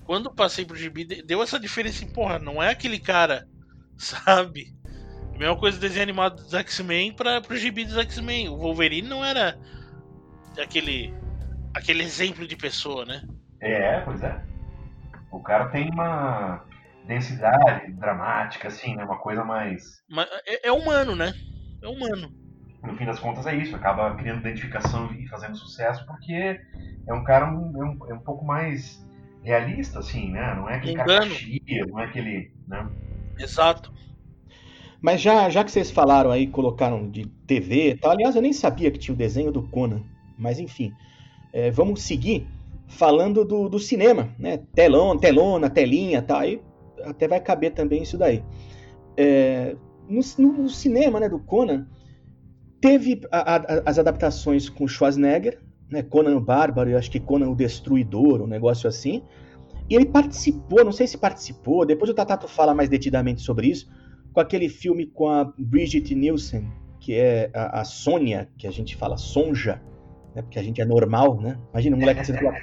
[0.04, 3.46] Quando passei pro gibi, deu essa diferença em, porra, não é aquele cara,
[3.96, 4.74] sabe?
[5.38, 8.48] Mesma coisa do desenho animado dos X-Men para pro gibi dos X-Men.
[8.48, 9.56] O Wolverine não era
[10.60, 11.14] aquele
[11.72, 13.22] aquele exemplo de pessoa, né?
[13.60, 14.42] É, pois é.
[15.30, 16.64] O cara tem uma
[17.08, 19.02] densidade dramática, assim, né?
[19.02, 20.02] Uma coisa mais.
[20.08, 21.32] Mas é, é humano, né?
[21.82, 22.30] É humano.
[22.82, 26.60] No fim das contas é isso, acaba criando identificação e fazendo sucesso porque
[27.08, 29.04] é um cara um, é, um, é um pouco mais
[29.42, 30.54] realista, assim, né?
[30.54, 32.52] Não é aquele cara caxia, não é aquele.
[32.68, 32.88] Né?
[33.38, 33.92] Exato.
[35.00, 38.52] Mas já, já que vocês falaram aí, colocaram de TV e tal, aliás, eu nem
[38.52, 40.02] sabia que tinha o desenho do Conan,
[40.36, 40.92] mas enfim,
[41.52, 42.46] é, vamos seguir
[42.88, 44.58] falando do, do cinema, né?
[44.74, 46.40] Telão, telona, telinha, tá?
[46.40, 46.60] Aí
[47.04, 48.42] até vai caber também isso daí.
[49.16, 49.76] É,
[50.08, 51.86] no, no, cinema, né, do Conan,
[52.80, 57.48] teve a, a, as adaptações com Schwarzenegger, né, Conan o Bárbaro, eu acho que Conan
[57.48, 59.22] o Destruidor, um negócio assim.
[59.88, 63.90] E ele participou, não sei se participou, depois o Tatato fala mais detidamente sobre isso,
[64.32, 68.96] com aquele filme com a Bridget Nielsen, que é a, a Sônia, que a gente
[68.96, 69.82] fala Sonja,
[70.34, 71.58] né, porque a gente é normal, né?
[71.72, 72.54] Imagina um moleque que se fala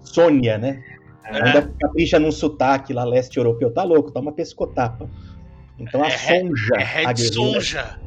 [0.00, 0.82] Sônia, né?
[1.28, 1.42] É.
[1.42, 5.08] Ainda capricha num sotaque lá leste europeu, tá louco, tá uma pescotapa.
[5.78, 6.74] Então a é, Sonja.
[6.76, 7.98] É Red Sonja.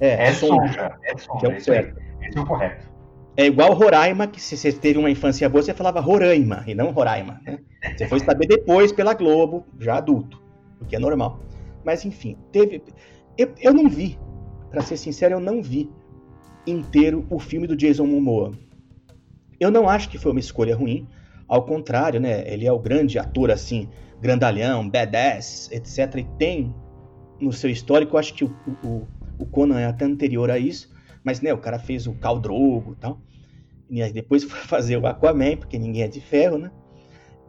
[0.00, 0.98] É, é Sonja.
[1.02, 2.00] É Sonja, que é o certo.
[2.22, 2.88] Esse é o correto.
[3.36, 6.90] É igual Roraima, que se você teve uma infância boa, você falava Roraima, e não
[6.90, 7.40] Roraima.
[7.46, 7.60] Né?
[7.96, 10.42] Você foi saber depois pela Globo, já adulto,
[10.80, 11.40] o que é normal.
[11.84, 12.82] Mas enfim, teve.
[13.36, 14.18] Eu, eu não vi,
[14.70, 15.88] para ser sincero, eu não vi
[16.66, 18.52] inteiro o filme do Jason Momoa.
[19.60, 21.06] Eu não acho que foi uma escolha ruim,
[21.48, 22.44] ao contrário, né?
[22.46, 23.88] Ele é o grande ator assim,
[24.20, 26.16] grandalhão, badass, etc.
[26.16, 26.74] E tem
[27.40, 29.08] no seu histórico, acho que o, o,
[29.38, 30.92] o Conan é até anterior a isso,
[31.24, 33.20] mas né, o cara fez o Khal Drogo tal.
[33.88, 36.70] E aí depois foi fazer o Aquaman, porque ninguém é de ferro, né?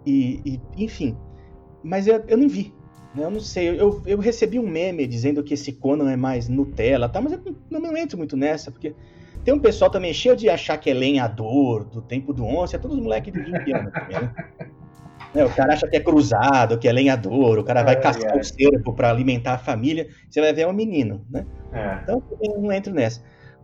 [0.06, 1.18] E, e enfim.
[1.84, 2.74] Mas eu, eu não vi.
[3.14, 3.26] Né?
[3.26, 3.70] Eu não sei.
[3.70, 7.20] Eu, eu recebi um meme dizendo que esse Conan é mais Nutella, tá?
[7.20, 8.96] mas eu não, não entro muito nessa, porque
[9.44, 12.80] tem um pessoal também cheio de achar que é lenhador do tempo do onça, é
[12.80, 14.34] todos os moleques de 20 anos também, né?
[15.34, 15.46] né?
[15.46, 18.40] O cara acha que é cruzado, que é lenhador, o cara vai é, caçar é.
[18.40, 21.46] o cerco para alimentar a família, você vai ver é um menino, né?
[21.72, 22.00] É.
[22.04, 23.22] Então eu não entro nessa.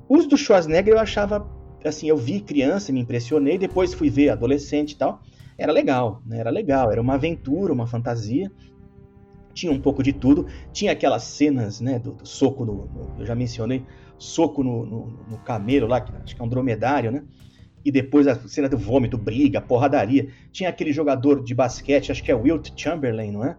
[0.07, 1.49] Os do Schwarzenegger eu achava,
[1.83, 5.21] assim, eu vi criança, me impressionei, depois fui ver adolescente e tal.
[5.57, 6.39] Era legal, né?
[6.39, 8.51] Era legal, era uma aventura, uma fantasia.
[9.53, 10.45] Tinha um pouco de tudo.
[10.71, 13.83] Tinha aquelas cenas, né, do, do soco no, no, Eu já mencionei,
[14.17, 17.23] soco no, no, no camelo lá, que acho que é um dromedário, né?
[17.83, 20.29] E depois a cena do vômito, briga, porradaria.
[20.51, 23.55] Tinha aquele jogador de basquete, acho que é Wilt Chamberlain, não é?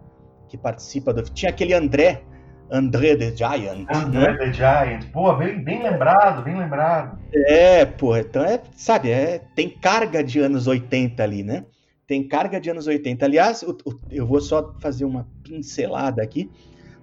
[0.49, 1.23] Que participa do.
[1.23, 2.23] Tinha aquele André
[2.69, 3.87] André the Giant.
[3.89, 4.37] André né?
[4.37, 5.05] the Giant.
[5.11, 7.17] Pô, bem, bem lembrado, bem lembrado.
[7.33, 11.65] É, pô, então é, sabe, é, tem carga de anos 80 ali, né?
[12.05, 13.25] Tem carga de anos 80.
[13.25, 13.77] Aliás, o,
[14.09, 16.49] eu vou só fazer uma pincelada aqui.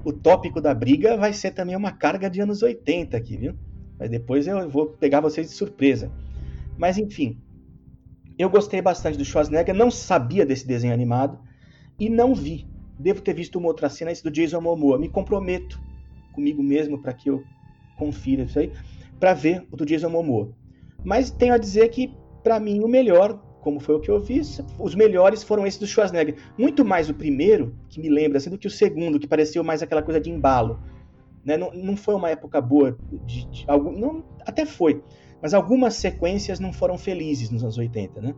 [0.04, 3.54] O tópico da briga vai ser também uma carga de anos 80 aqui, viu?
[3.98, 6.10] Mas depois eu vou pegar vocês de surpresa.
[6.76, 7.38] Mas enfim,
[8.38, 11.38] eu gostei bastante do Schwarzenegger, não sabia desse desenho animado
[11.98, 12.66] e não vi
[12.98, 14.98] devo ter visto uma outra cena, esse do Jason Momoa.
[14.98, 15.80] Me comprometo
[16.32, 17.44] comigo mesmo para que eu
[17.96, 18.72] confira isso aí,
[19.18, 20.50] para ver o do Jason Momoa.
[21.04, 22.12] Mas tenho a dizer que,
[22.42, 24.42] para mim, o melhor, como foi o que eu vi,
[24.78, 26.36] os melhores foram esses do Schwarzenegger.
[26.56, 29.82] Muito mais o primeiro, que me lembra, assim, do que o segundo, que pareceu mais
[29.82, 30.78] aquela coisa de embalo.
[31.42, 31.56] Né?
[31.56, 35.02] Não, não foi uma época boa, de, de, algum, não, até foi,
[35.40, 38.34] mas algumas sequências não foram felizes nos anos 80, né?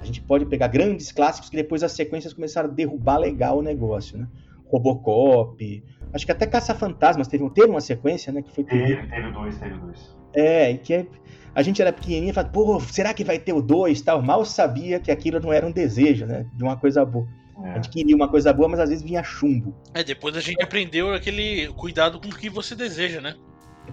[0.00, 3.62] A gente pode pegar grandes clássicos que depois as sequências começaram a derrubar legal o
[3.62, 4.28] negócio, né?
[4.66, 8.42] Robocop, acho que até Caça-Fantasmas teve, teve uma sequência, né?
[8.42, 10.16] Que foi teve, teve dois, teve dois.
[10.34, 11.06] É, e que é,
[11.56, 14.20] a gente era pequenininho e falava, pô, será que vai ter o dois tal?
[14.20, 16.44] Mal sabia que aquilo não era um desejo, né?
[16.52, 17.26] De uma coisa boa.
[17.64, 17.70] É.
[17.70, 19.74] A gente queria uma coisa boa, mas às vezes vinha chumbo.
[19.94, 23.36] É, depois a gente aprendeu aquele cuidado com o que você deseja, né?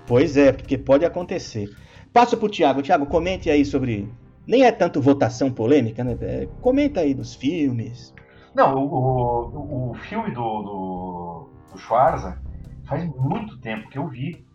[0.05, 1.69] Pois é, porque pode acontecer.
[2.11, 2.81] Passo pro Thiago.
[2.81, 4.11] Thiago, comente aí sobre
[4.45, 6.17] nem é tanto votação polêmica, né?
[6.19, 8.13] É, comenta aí dos filmes.
[8.53, 12.41] Não, o, o, o filme do, do, do Schwarza
[12.85, 14.45] faz muito tempo que eu vi.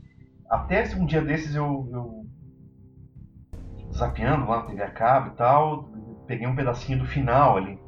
[0.51, 2.18] Até um dia desses eu, eu
[3.99, 5.89] zapeando lá no TV a cabo e tal,
[6.27, 7.79] peguei um pedacinho do final ali.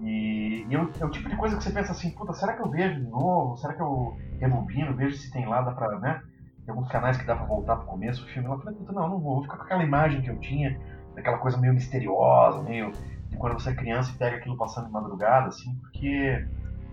[0.00, 2.62] E, e eu, é o tipo de coisa que você pensa assim, puta, será que
[2.62, 3.56] eu vejo de novo?
[3.56, 6.22] Será que eu rebobino, vejo se tem lá, dá pra, né?
[6.64, 8.48] Tem alguns canais que dá pra voltar pro começo do filme.
[8.48, 10.78] Eu falei, puta, não, não vou, vou ficar com aquela imagem que eu tinha
[11.16, 12.92] aquela coisa meio misteriosa, meio
[13.28, 16.46] de quando você é criança e pega aquilo passando de madrugada, assim, porque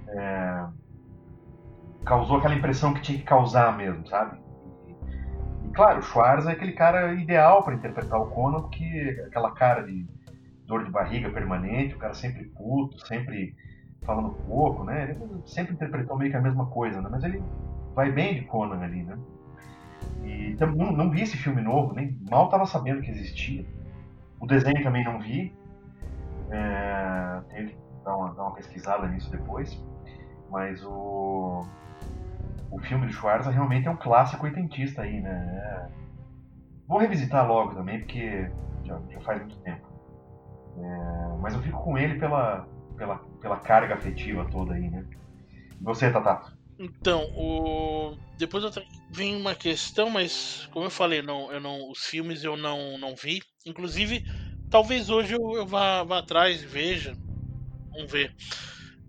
[0.10, 0.66] é,
[2.06, 4.38] causou aquela impressão que tinha que causar mesmo, sabe?
[5.78, 10.08] Claro, o Schwarz é aquele cara ideal para interpretar o Conan, porque aquela cara de
[10.66, 13.56] dor de barriga permanente, o cara sempre puto, sempre
[14.04, 15.04] falando pouco, né?
[15.04, 17.08] Ele sempre interpretou meio que a mesma coisa, né?
[17.12, 17.44] Mas ele
[17.94, 19.20] vai bem de Conan ali, né?
[20.24, 23.64] E não, não vi esse filme novo, nem mal estava sabendo que existia.
[24.40, 25.56] O desenho também não vi.
[26.50, 29.80] É, tenho que dar uma, dar uma pesquisada nisso depois.
[30.50, 31.64] Mas o,
[32.70, 35.90] o filme do Schwarza realmente é um clássico oitentista aí, né?
[36.88, 38.50] Vou revisitar logo também, porque
[38.84, 39.88] já, já faz muito tempo.
[40.78, 45.06] É, mas eu fico com ele pela, pela, pela carga afetiva toda aí, né?
[45.80, 46.56] E você, Tatato?
[46.80, 48.16] Então, o...
[48.38, 48.64] depois
[49.12, 53.16] vem uma questão, mas como eu falei, não, eu não, os filmes eu não, não
[53.16, 53.42] vi.
[53.66, 54.24] Inclusive,
[54.70, 57.18] talvez hoje eu, eu vá, vá atrás e veja.
[57.92, 58.32] Vamos ver.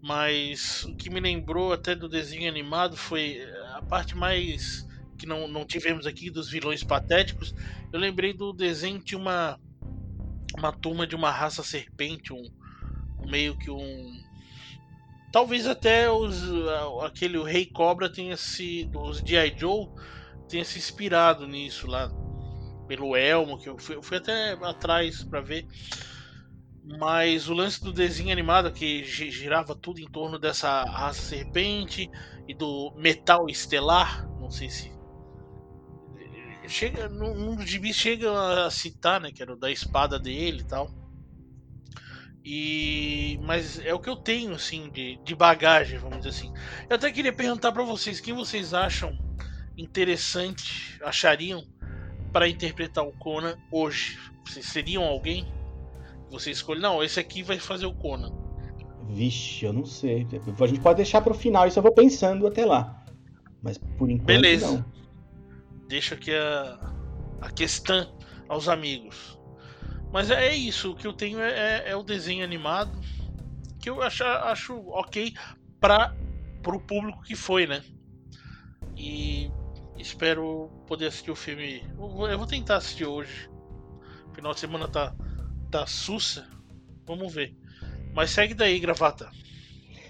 [0.01, 3.41] Mas o que me lembrou até do desenho animado foi
[3.77, 4.87] a parte mais
[5.19, 7.53] que não, não tivemos aqui dos vilões patéticos.
[7.93, 9.59] Eu lembrei do desenho de uma
[10.57, 12.43] uma turma de uma raça serpente, um,
[13.19, 14.13] um meio que um
[15.33, 16.43] talvez até os
[17.05, 19.57] aquele o Rei Cobra tenha se os G.I.
[19.59, 19.87] Joe
[20.49, 22.09] tenha se inspirado nisso lá
[22.87, 25.67] pelo elmo, que eu fui, eu fui até atrás para ver.
[26.97, 32.09] Mas o lance do desenho animado que girava tudo em torno dessa raça serpente
[32.47, 34.99] e do metal estelar, não sei se
[36.69, 40.65] chega num dos gibis chega a citar, né, que era o da espada dele e
[40.65, 40.91] tal.
[42.45, 46.53] E mas é o que eu tenho assim de, de bagagem, vamos dizer assim.
[46.89, 49.13] Eu até queria perguntar para vocês quem vocês acham
[49.77, 51.63] interessante, achariam
[52.33, 54.19] para interpretar o Conan hoje?
[54.45, 55.47] Vocês seriam alguém?
[56.31, 58.31] Você escolhe, não, esse aqui vai fazer o Conan.
[59.09, 60.27] Vixe, eu não sei.
[60.61, 63.05] A gente pode deixar para o final, isso eu vou pensando até lá.
[63.63, 64.67] Mas por enquanto Beleza.
[64.73, 64.85] não.
[65.89, 66.93] Deixa aqui a,
[67.41, 68.15] a questão
[68.49, 69.39] aos amigos.
[70.13, 71.51] Mas é isso, o que eu tenho é,
[71.87, 73.01] é- é o desenho animado,
[73.79, 75.33] que eu acho, acho ok
[75.81, 76.15] para
[76.67, 77.83] o público que foi, né?
[78.97, 79.51] E
[79.97, 81.85] espero poder assistir o filme.
[81.99, 83.51] Eu vou, eu vou tentar assistir hoje.
[84.35, 85.15] Final de semana tá,
[85.71, 86.47] tá sussa.
[87.07, 87.55] Vamos ver.
[88.15, 89.29] Mas segue daí, gravata.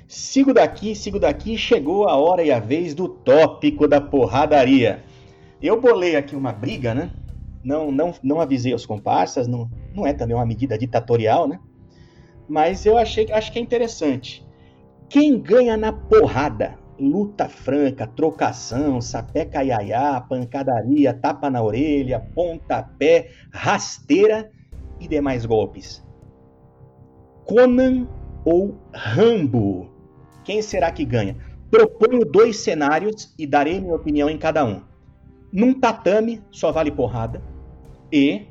[0.07, 5.05] Sigo daqui, sigo daqui, chegou a hora e a vez do tópico da porradaria.
[5.61, 7.11] Eu bolei aqui uma briga, né?
[7.63, 11.61] Não, não, não avisei os comparsas, não, não é também uma medida ditatorial, né?
[12.49, 14.47] Mas eu achei, acho que é interessante.
[15.09, 16.79] Quem ganha na porrada?
[16.99, 24.51] Luta franca, trocação, sapeca iaiá, pancadaria, tapa na orelha, pontapé, rasteira
[25.01, 26.05] e demais golpes.
[27.45, 28.07] Conan
[28.45, 29.91] ou Rambo?
[30.45, 31.37] Quem será que ganha?
[31.71, 34.83] Proponho dois cenários e darei minha opinião em cada um.
[35.53, 37.43] Num tatame, só vale porrada.
[38.13, 38.47] E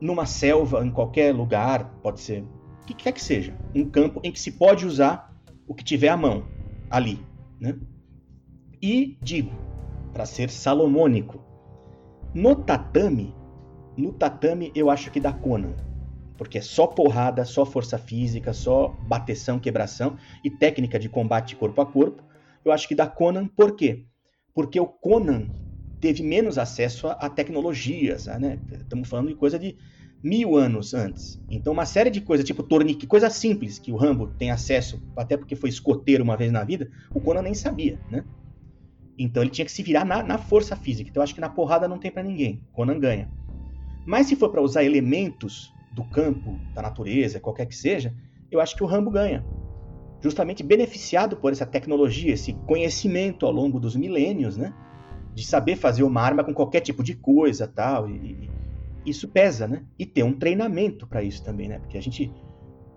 [0.00, 4.32] numa selva, em qualquer lugar, pode ser o que quer que seja, um campo em
[4.32, 5.34] que se pode usar
[5.66, 6.44] o que tiver à mão
[6.88, 7.20] ali,
[7.60, 7.76] né?
[8.80, 9.52] E digo,
[10.12, 11.40] para ser salomônico,
[12.32, 13.34] no tatame,
[13.98, 15.74] no tatame eu acho que dá Conan,
[16.36, 21.80] porque é só porrada, só força física, só bateção, quebração e técnica de combate corpo
[21.80, 22.22] a corpo.
[22.64, 24.04] Eu acho que dá Conan, por quê?
[24.54, 25.50] Porque o Conan
[26.00, 28.60] teve menos acesso a, a tecnologias, né?
[28.70, 29.76] Estamos falando de coisa de
[30.22, 31.40] mil anos antes.
[31.50, 35.36] Então, uma série de coisas, tipo tornique, coisa simples que o Rambo tem acesso, até
[35.36, 38.24] porque foi escoteiro uma vez na vida, o Conan nem sabia, né?
[39.18, 41.10] Então ele tinha que se virar na, na força física.
[41.10, 42.62] Então eu acho que na porrada não tem para ninguém.
[42.72, 43.28] Conan ganha.
[44.08, 48.14] Mas se for para usar elementos do campo, da natureza, qualquer que seja,
[48.50, 49.44] eu acho que o Rambo ganha.
[50.22, 54.72] Justamente beneficiado por essa tecnologia, esse conhecimento ao longo dos milênios, né?
[55.34, 58.08] De saber fazer uma arma com qualquer tipo de coisa tal.
[58.08, 58.50] E,
[59.04, 59.84] isso pesa, né?
[59.98, 61.78] E ter um treinamento para isso também, né?
[61.78, 62.32] Porque a gente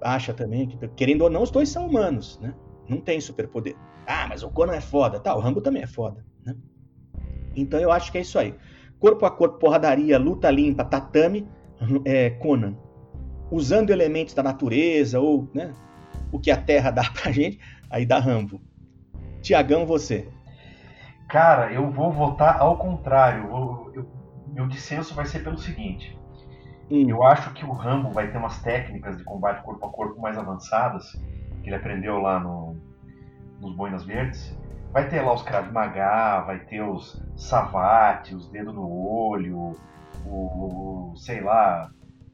[0.02, 2.56] acha também que, querendo ou não, os dois são humanos, né?
[2.88, 3.76] Não tem superpoder.
[4.08, 5.36] Ah, mas o Conan é foda, tá?
[5.36, 6.56] O Rambo também é foda, né?
[7.54, 8.56] Então eu acho que é isso aí.
[9.02, 11.50] Corpo a corpo, porradaria, luta limpa, tatame,
[12.06, 12.76] é, Conan.
[13.52, 15.74] Usando elementos da natureza ou, né?
[16.32, 17.60] O que a Terra dá pra gente,
[17.90, 18.62] aí dá Rambo.
[19.42, 20.30] Tiagão, você.
[21.28, 23.50] Cara, eu vou votar ao contrário.
[23.50, 24.08] Eu- eu-
[24.54, 26.16] meu dissenso vai ser pelo seguinte.
[26.92, 30.22] Hum, Eu acho que o Rambo vai ter umas técnicas de combate corpo a corpo
[30.22, 31.20] mais avançadas,
[31.64, 32.76] que ele aprendeu lá no,
[33.60, 34.56] nos Boinas Verdes.
[34.94, 39.58] Vai ter lá os Krav Maga, vai ter os Savate, os dedos no olho,
[40.26, 41.90] o, o- sei lá,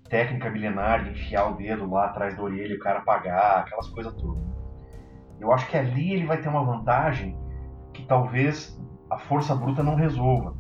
[0.10, 3.88] técnica milenar de enfiar o dedo lá atrás da orelha e o cara apagar, aquelas
[3.89, 4.43] coisas todas.
[5.39, 7.38] Eu acho que ali ele vai ter uma vantagem
[7.93, 8.76] que talvez
[9.10, 10.56] a força bruta não resolva.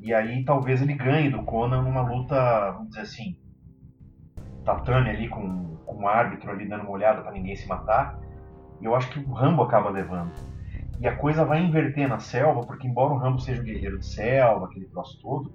[0.00, 3.36] E aí talvez ele ganhe do Conan numa luta, vamos dizer assim,
[4.64, 8.18] tatame ali com, com um árbitro ali dando uma olhada para ninguém se matar.
[8.80, 10.32] E eu acho que o Rambo acaba levando.
[11.00, 14.06] E a coisa vai inverter na selva, porque embora o Rambo seja um guerreiro de
[14.06, 15.52] selva, aquele troço todo,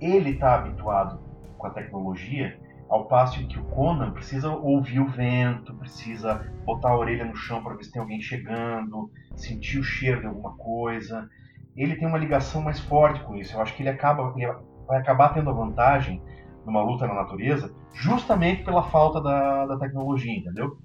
[0.00, 1.20] ele está habituado
[1.56, 6.96] com a tecnologia, ao passo que o Conan precisa ouvir o vento, precisa botar a
[6.96, 11.28] orelha no chão para ver se tem alguém chegando, sentir o cheiro de alguma coisa.
[11.76, 13.54] Ele tem uma ligação mais forte com isso.
[13.54, 14.50] Eu acho que ele acaba, ele
[14.86, 16.22] vai acabar tendo a vantagem
[16.64, 20.78] numa luta na natureza, justamente pela falta da, da tecnologia, entendeu?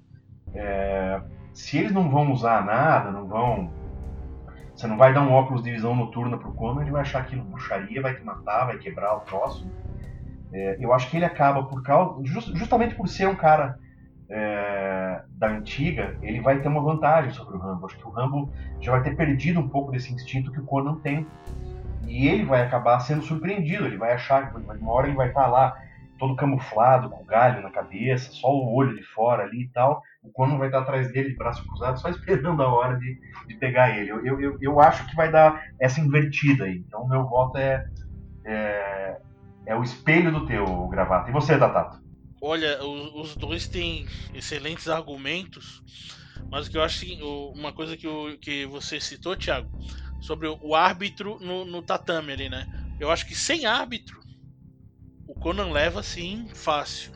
[0.54, 3.70] É, se eles não vão usar nada, não vão.
[4.74, 7.44] Você não vai dar um óculos de visão noturna pro Conan, ele vai achar aquilo
[7.44, 9.66] bruxaria, vai te matar, vai quebrar o troço.
[10.52, 12.22] É, eu acho que ele acaba por causa.
[12.24, 13.78] just- justamente por ser um cara
[14.30, 17.86] é, da antiga, ele vai ter uma vantagem sobre o Rambo.
[17.86, 21.00] Acho que o Rambo já vai ter perdido um pouco desse instinto que o Conan
[21.00, 21.26] tem.
[22.06, 23.86] E ele vai acabar sendo surpreendido.
[23.86, 25.74] Ele vai achar uma hora ele vai estar lá
[26.18, 30.02] todo camuflado, com galho na cabeça, só o olho de fora ali e tal.
[30.22, 33.54] O Conan vai estar atrás dele, de braço cruzado, só esperando a hora de, de
[33.58, 34.10] pegar ele.
[34.10, 36.76] Eu, eu, eu, acho que vai dar essa invertida aí.
[36.86, 37.82] Então, meu voto é,
[38.46, 39.16] é,
[39.68, 41.30] é o espelho do teu gravata.
[41.30, 41.96] E você, Tatato?
[42.40, 45.82] Olha, o- os dois têm excelentes argumentos,
[46.50, 48.06] mas o que eu acho que uma coisa que,
[48.38, 49.70] que você citou, Thiago,
[50.20, 52.66] sobre o, árbitro no, no tatame ali, né?
[52.98, 54.20] Eu acho que sem árbitro,
[55.44, 57.12] Conan leva assim fácil.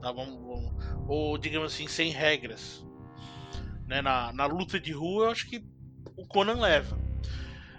[0.00, 0.10] Tá?
[0.10, 0.74] Vamos, vamos-
[1.06, 2.84] ou digamos assim, sem regras.
[3.86, 4.02] Né?
[4.02, 5.64] Na, na luta de rua, eu acho que
[6.16, 6.98] o Conan leva.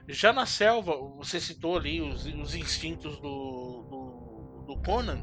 [0.07, 5.21] Já na selva, você citou ali os, os instintos do, do Conan,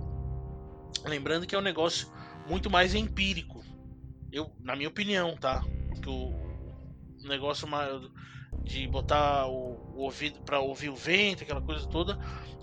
[1.07, 2.13] lembrando que é um negócio
[2.47, 3.65] muito mais empírico.
[4.31, 5.63] Eu, na minha opinião, tá?
[6.03, 6.35] Que o
[7.25, 7.91] negócio mais
[8.71, 12.19] de botar o, o ouvido para ouvir o vento, aquela coisa toda.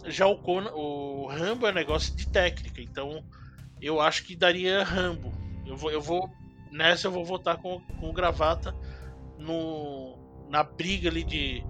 [0.05, 3.23] Já o Conan, o Rambo é um negócio de técnica, então
[3.81, 5.33] eu acho que daria Rambo.
[5.65, 6.31] Eu vou, eu vou
[6.71, 8.73] nessa eu vou votar com, com gravata
[9.37, 10.17] no
[10.49, 11.61] na briga ali de,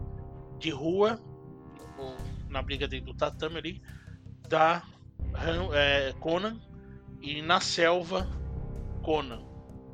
[0.59, 1.19] de rua,
[2.47, 3.81] na briga do tatame ali,
[4.47, 4.83] da
[5.73, 6.59] é, Conan
[7.19, 8.27] e na selva
[9.01, 9.41] Conan.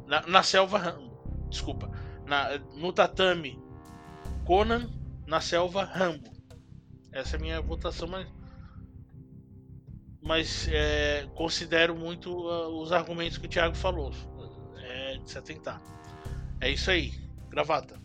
[0.06, 1.90] Na, na selva Rambo, desculpa.
[2.26, 3.63] Na, no tatame
[4.46, 4.90] Conan,
[5.26, 6.30] na selva Rambo.
[7.12, 8.28] Essa é a minha votação, mas.
[10.22, 14.12] Mas é, considero muito uh, os argumentos que o Thiago falou.
[14.78, 15.82] É de se atentar.
[16.62, 17.12] É isso aí,
[17.50, 18.00] gravata.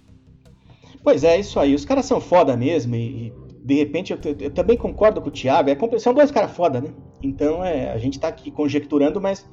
[1.02, 1.74] Pois é, isso aí.
[1.74, 3.32] Os caras são foda mesmo e,
[3.64, 5.70] de repente eu, eu, também concordo com o Thiago.
[5.70, 6.92] É, são dois caras foda, né?
[7.22, 9.46] Então é, a gente tá aqui conjecturando, mas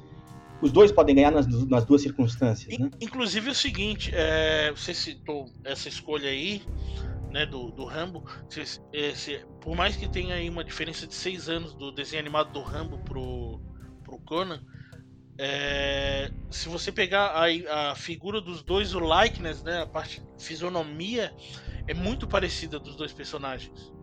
[0.62, 2.78] os dois podem ganhar nas, nas duas circunstâncias.
[2.78, 2.90] Né?
[3.02, 6.64] Inclusive é o seguinte, é, você citou essa escolha aí,
[7.32, 8.24] né, do, do Rambo.
[8.50, 12.22] Se, é, se, por mais que tenha aí uma diferença de seis anos do desenho
[12.22, 13.60] animado do Rambo pro,
[14.04, 14.62] pro Conan,
[15.38, 21.34] é, se você pegar a, a, figura dos dois, o likeness, né, a parte fisionomia,
[21.88, 23.94] é muito parecida dos dois personagens.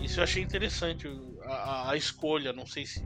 [0.00, 1.06] Isso eu achei interessante,
[1.42, 2.52] a, a, escolha.
[2.52, 3.04] Não sei se.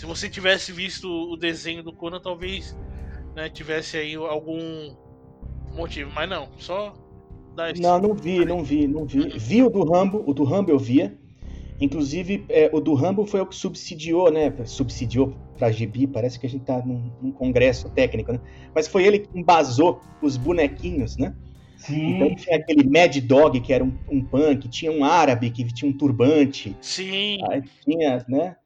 [0.00, 2.74] Se você tivesse visto o desenho do Conan, talvez
[3.36, 4.96] né, tivesse aí algum
[5.74, 6.10] motivo.
[6.14, 6.94] Mas não, só
[7.78, 9.20] Não, não vi, não vi, não vi.
[9.20, 9.30] Uhum.
[9.36, 11.14] Vi o do Rambo, o do Rambo eu via.
[11.78, 14.50] Inclusive, é, o do Rambo foi o que subsidiou, né?
[14.64, 18.40] Subsidiou pra Gibi, parece que a gente tá num, num, congresso técnico, né?
[18.74, 21.36] Mas foi ele que embasou os bonequinhos, né?
[21.76, 22.14] Sim.
[22.14, 25.90] Então tinha aquele Mad Dog, que era um, um punk, tinha um árabe que tinha
[25.90, 26.74] um turbante.
[26.80, 27.36] Sim.
[27.50, 28.56] Aí tinha, né?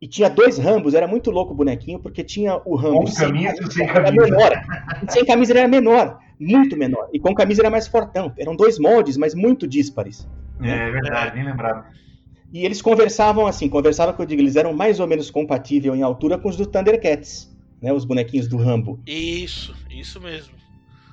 [0.00, 3.00] E tinha dois Rambos, era muito louco o bonequinho, porque tinha o Rambo.
[3.00, 4.12] Com sem camisa e sem camisa.
[4.12, 4.52] Menor.
[5.08, 7.08] sem camisa ele era menor, muito menor.
[7.12, 8.32] E com camisa era mais fortão.
[8.38, 10.28] Eram dois moldes, mas muito díspares.
[10.62, 11.86] É, é verdade, nem lembrava.
[12.52, 16.02] E eles conversavam assim, conversavam que eu digo, eles eram mais ou menos compatíveis em
[16.02, 17.92] altura com os do Thundercats, né?
[17.92, 19.00] Os bonequinhos do Rambo.
[19.06, 20.54] Isso, isso mesmo.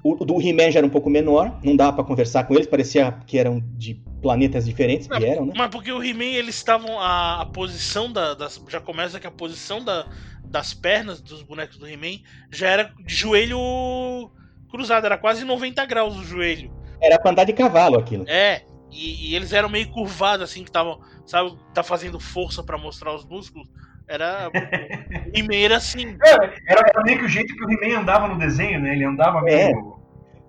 [0.07, 3.11] O do He-Man já era um pouco menor, não dava para conversar com eles, parecia
[3.25, 5.53] que eram de planetas diferentes, que eram, né?
[5.55, 6.99] Mas porque o He-Man, eles estavam.
[6.99, 8.63] A, a posição da, das.
[8.69, 10.05] Já começa que a posição da,
[10.43, 12.19] das pernas dos bonecos do He-Man
[12.51, 14.29] já era de joelho
[14.69, 16.71] cruzado, era quase 90 graus o joelho.
[17.01, 18.25] Era pra andar de cavalo aquilo.
[18.27, 22.77] É, e, e eles eram meio curvados, assim, que estavam, sabe, tá fazendo força para
[22.77, 23.67] mostrar os músculos.
[24.07, 24.51] Era.
[25.33, 26.15] He-Man era assim.
[26.23, 28.93] É, era meio que o jeito que o He-Man andava no desenho, né?
[28.93, 29.71] Ele andava é.
[29.71, 29.79] meio.
[29.91, 29.94] É.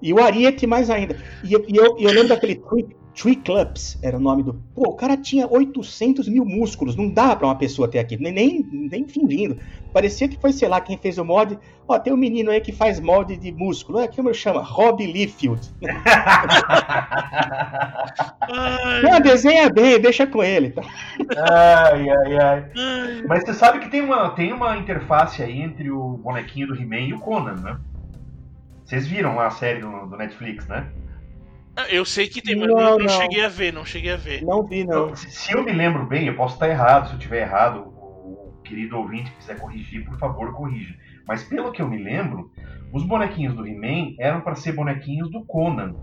[0.01, 1.17] E o Ariete mais ainda.
[1.43, 4.55] E, e eu, eu, lembro daquele Tree, Tree Clubs, era o nome do.
[4.75, 8.33] Pô, o cara tinha 800 mil músculos, não dá pra uma pessoa ter aquilo, nem,
[8.33, 9.57] nem, nem fingindo.
[9.93, 11.59] Parecia que foi, sei lá, quem fez o mod.
[11.89, 14.01] Ó, tem um menino aí que faz mod de músculo.
[14.01, 14.61] É, como chama?
[14.63, 15.73] Rob Liefeld.
[19.03, 20.73] não, desenha bem, deixa com ele.
[20.73, 20.83] Tá?
[21.51, 22.67] Ai, ai, ai.
[23.27, 27.01] Mas você sabe que tem uma, tem uma interface aí entre o bonequinho do He-Man
[27.01, 27.79] e o Conan, né?
[28.87, 30.89] Vocês viram lá a série do, do Netflix, né?
[31.75, 34.17] Ah, eu sei que tem, mas não, não, não, cheguei a ver, não cheguei a
[34.17, 34.43] ver.
[34.43, 35.15] Não vi, não.
[35.15, 38.55] Se, se eu me lembro bem, eu posso estar errado, se eu estiver errado, o,
[38.59, 40.95] o querido ouvinte que quiser corrigir, por favor, corrija.
[41.27, 42.51] Mas pelo que eu me lembro,
[42.93, 45.95] os bonequinhos do He-Man eram para ser bonequinhos do Conan.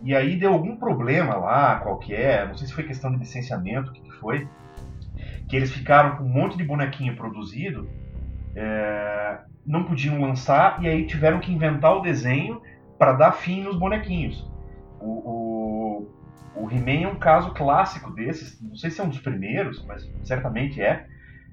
[0.00, 3.92] E aí deu algum problema lá, qualquer, não sei se foi questão de licenciamento, o
[3.92, 4.48] que, que foi,
[5.48, 7.90] que eles ficaram com um monte de bonequinho produzido,
[8.54, 12.62] é, não podiam lançar e aí tiveram que inventar o desenho
[12.98, 14.48] para dar fim nos bonequinhos.
[15.00, 16.08] O,
[16.56, 19.84] o, o He-Man é um caso clássico desses, não sei se é um dos primeiros,
[19.86, 21.06] mas certamente é,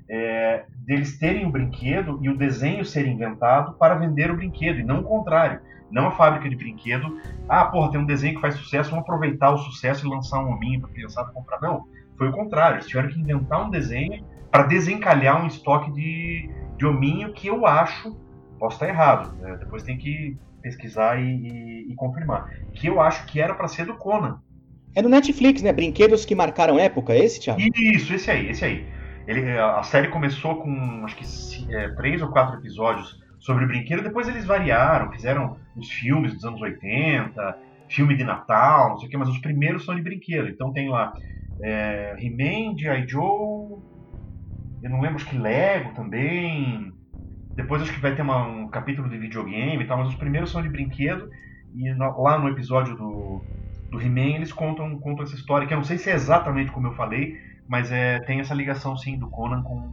[0.10, 4.84] é, deles terem o brinquedo e o desenho ser inventado para vender o brinquedo, e
[4.84, 5.60] não o contrário.
[5.92, 9.52] Não a fábrica de brinquedo, ah, porra, tem um desenho que faz sucesso, vamos aproveitar
[9.52, 11.62] o sucesso e lançar um hominho para criançada comprar.
[11.62, 11.86] Não,
[12.18, 16.48] foi o contrário, eles tiveram que inventar um desenho para desencalhar um estoque de,
[16.78, 18.16] de hominho que eu acho,
[18.60, 19.58] posso estar errado, né?
[19.58, 23.88] depois tem que pesquisar e, e, e, confirmar, que eu acho que era para ser
[23.88, 24.40] do Conan.
[24.96, 25.74] É no Netflix, né?
[25.74, 27.60] Brinquedos que marcaram época, esse, Thiago?
[27.76, 28.86] Isso, esse aí, esse aí.
[29.28, 34.28] Ele, a série começou com acho que é, três ou quatro episódios sobre brinquedo, depois
[34.28, 37.58] eles variaram, fizeram os filmes dos anos 80,
[37.90, 40.48] filme de Natal, não sei o que, mas os primeiros são de brinquedo.
[40.48, 41.12] Então tem lá
[41.60, 43.08] é, He-Man, G.I.
[43.08, 43.82] Joe,
[44.84, 46.94] eu não lembro, acho que Lego também.
[47.56, 50.52] Depois acho que vai ter uma, um capítulo de videogame e tal, mas os primeiros
[50.52, 51.30] são de brinquedo.
[51.74, 53.42] E no, lá no episódio do,
[53.90, 56.88] do He-Man eles contam, contam essa história, que eu não sei se é exatamente como
[56.88, 59.90] eu falei, mas é, tem essa ligação sim do Conan com,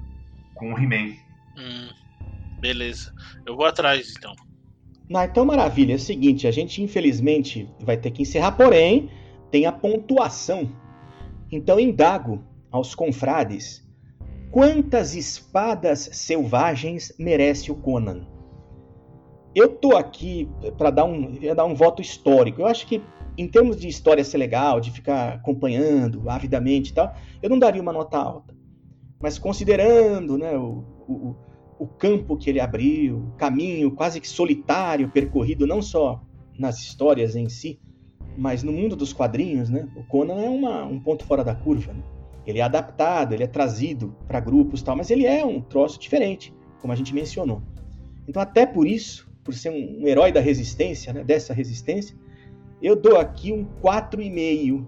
[0.54, 1.14] com o He-Man.
[1.56, 1.90] Hum,
[2.60, 3.14] beleza.
[3.46, 4.34] Eu vou atrás então.
[5.08, 5.92] Não, então maravilha.
[5.92, 9.08] É o seguinte, a gente infelizmente vai ter que encerrar, porém,
[9.52, 10.68] tem a pontuação.
[11.52, 13.88] Então indago aos confrades
[14.50, 18.26] quantas espadas selvagens merece o Conan?
[19.54, 22.62] Eu tô aqui para dar um, dar um voto histórico.
[22.62, 23.02] Eu acho que
[23.36, 27.82] em termos de história ser legal, de ficar acompanhando avidamente e tal, eu não daria
[27.82, 28.54] uma nota alta.
[29.20, 31.36] Mas considerando né, o, o,
[31.78, 36.22] o campo que ele abriu, o caminho quase que solitário percorrido, não só
[36.58, 37.80] nas histórias em si,
[38.36, 41.92] mas no mundo dos quadrinhos, né, o Conan é uma, um ponto fora da curva.
[41.92, 42.02] Né?
[42.46, 46.54] Ele é adaptado, ele é trazido para grupos tal, mas ele é um troço diferente,
[46.80, 47.62] como a gente mencionou.
[48.26, 52.16] Então, até por isso, por ser um, um herói da resistência, né, dessa resistência,
[52.82, 54.86] eu dou aqui um 4,5,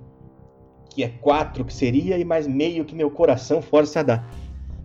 [0.90, 4.30] que é 4 que seria, e mais meio que meu coração força a dar.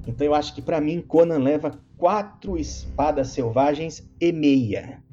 [0.05, 5.03] Então eu acho que para mim Conan leva quatro espadas selvagens e meia.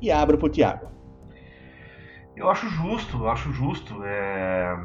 [0.00, 0.90] E abro pro Thiago.
[2.34, 4.02] Eu acho justo, eu acho justo.
[4.02, 4.76] É...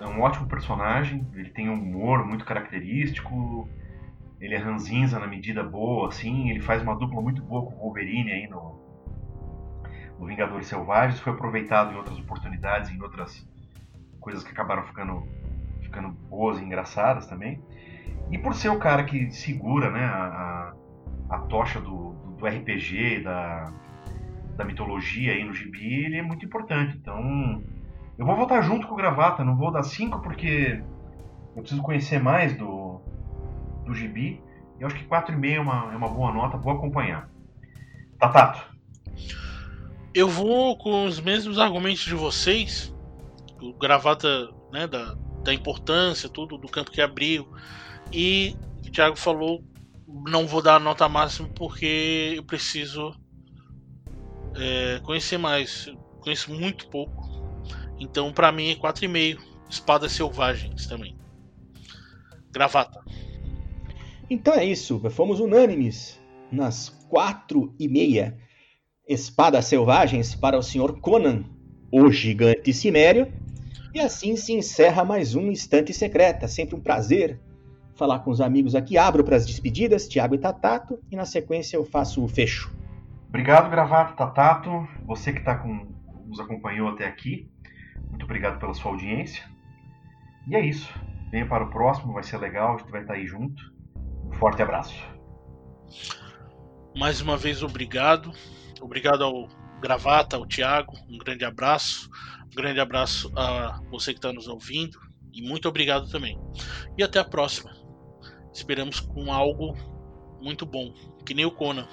[0.00, 3.68] é um ótimo personagem, ele tem um humor muito característico,
[4.40, 7.78] ele é ranzinza na medida boa, assim, ele faz uma dupla muito boa com o
[7.78, 8.78] Wolverine aí no,
[10.18, 13.48] no Vingadores Selvagens, foi aproveitado em outras oportunidades, em outras
[14.20, 15.26] coisas que acabaram ficando,
[15.80, 17.62] ficando boas e engraçadas também.
[18.30, 20.74] E por ser o cara que segura né, a,
[21.30, 23.72] a tocha do, do RPG, da,
[24.56, 26.96] da mitologia aí no gibi, ele é muito importante.
[26.96, 27.62] Então,
[28.18, 30.82] eu vou votar junto com o Gravata, não vou dar 5 porque
[31.54, 33.00] eu preciso conhecer mais do,
[33.84, 34.42] do gibi.
[34.78, 37.28] Eu acho que 4,5 é uma, é uma boa nota, vou acompanhar.
[38.18, 38.76] Tatato.
[40.14, 42.94] Eu vou com os mesmos argumentos de vocês.
[43.60, 47.46] O gravata né, da, da importância, tudo do campo que abriu.
[48.12, 48.56] E
[48.86, 49.62] o Thiago falou:
[50.26, 53.14] não vou dar a nota máxima porque eu preciso
[54.54, 55.86] é, conhecer mais.
[55.86, 57.35] Eu conheço muito pouco.
[57.98, 59.38] Então, para mim, é 4,5.
[59.68, 61.16] Espadas selvagens também.
[62.52, 63.00] Gravata.
[64.28, 66.20] Então é isso, fomos unânimes
[66.50, 68.36] nas quatro e meia
[69.08, 71.00] espadas selvagens para o Sr.
[71.00, 71.44] Conan,
[71.92, 73.32] o gigante cimério.
[73.94, 76.48] E assim se encerra mais um Instante Secreta.
[76.48, 77.40] Sempre um prazer
[77.94, 78.98] falar com os amigos aqui.
[78.98, 82.74] Abro para as despedidas, Tiago e Tatato, e na sequência eu faço o fecho.
[83.28, 84.86] Obrigado, Gravato, Tatato.
[85.06, 85.86] Você que tá com,
[86.26, 87.48] nos acompanhou até aqui.
[88.10, 89.44] Muito obrigado pela sua audiência.
[90.46, 90.92] E é isso.
[91.30, 93.62] Venha para o próximo, vai ser legal, a gente vai estar aí junto.
[94.24, 94.94] Um forte abraço.
[96.96, 98.32] Mais uma vez, obrigado.
[98.80, 99.48] Obrigado ao
[99.80, 100.92] Gravata, ao Thiago.
[101.08, 102.08] Um grande abraço.
[102.46, 104.98] Um grande abraço a você que está nos ouvindo.
[105.32, 106.38] E muito obrigado também.
[106.96, 107.70] E até a próxima.
[108.52, 109.76] Esperamos com algo
[110.40, 110.94] muito bom,
[111.24, 111.86] que nem o Conan.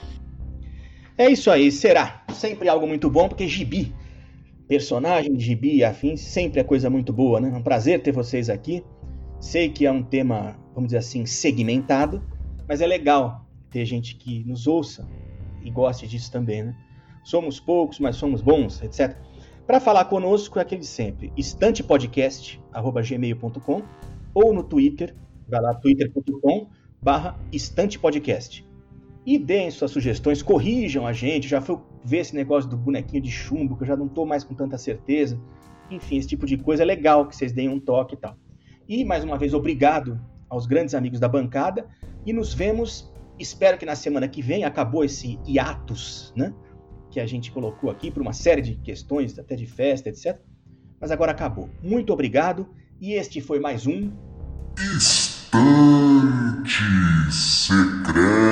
[1.17, 2.23] É isso aí, será.
[2.31, 3.93] Sempre algo muito bom, porque gibi,
[4.73, 7.51] personagem de gibi e afins, sempre é coisa muito boa, né?
[7.53, 8.83] É um prazer ter vocês aqui.
[9.39, 12.23] Sei que é um tema, vamos dizer assim, segmentado,
[12.67, 15.07] mas é legal ter gente que nos ouça
[15.63, 16.75] e goste disso também, né?
[17.23, 19.15] Somos poucos, mas somos bons, etc.
[19.67, 23.83] Para falar conosco é aquele sempre, estantepodcast@gmail.com
[24.33, 25.15] ou no Twitter,
[25.47, 26.67] vai lá twitter.com
[26.99, 28.65] barra estantepodcast.
[29.23, 33.31] E deem suas sugestões, corrijam a gente, já foi ver esse negócio do bonequinho de
[33.31, 35.39] chumbo, que eu já não estou mais com tanta certeza.
[35.89, 38.37] Enfim, esse tipo de coisa é legal que vocês deem um toque e tal.
[38.87, 41.87] E mais uma vez, obrigado aos grandes amigos da bancada
[42.25, 43.11] e nos vemos.
[43.39, 46.53] Espero que na semana que vem acabou esse hiatus, né?
[47.09, 50.39] Que a gente colocou aqui por uma série de questões, até de festa, etc.
[50.99, 51.69] Mas agora acabou.
[51.81, 52.67] Muito obrigado
[52.99, 54.11] e este foi mais um
[54.77, 55.53] Estante
[57.31, 58.43] Secreta.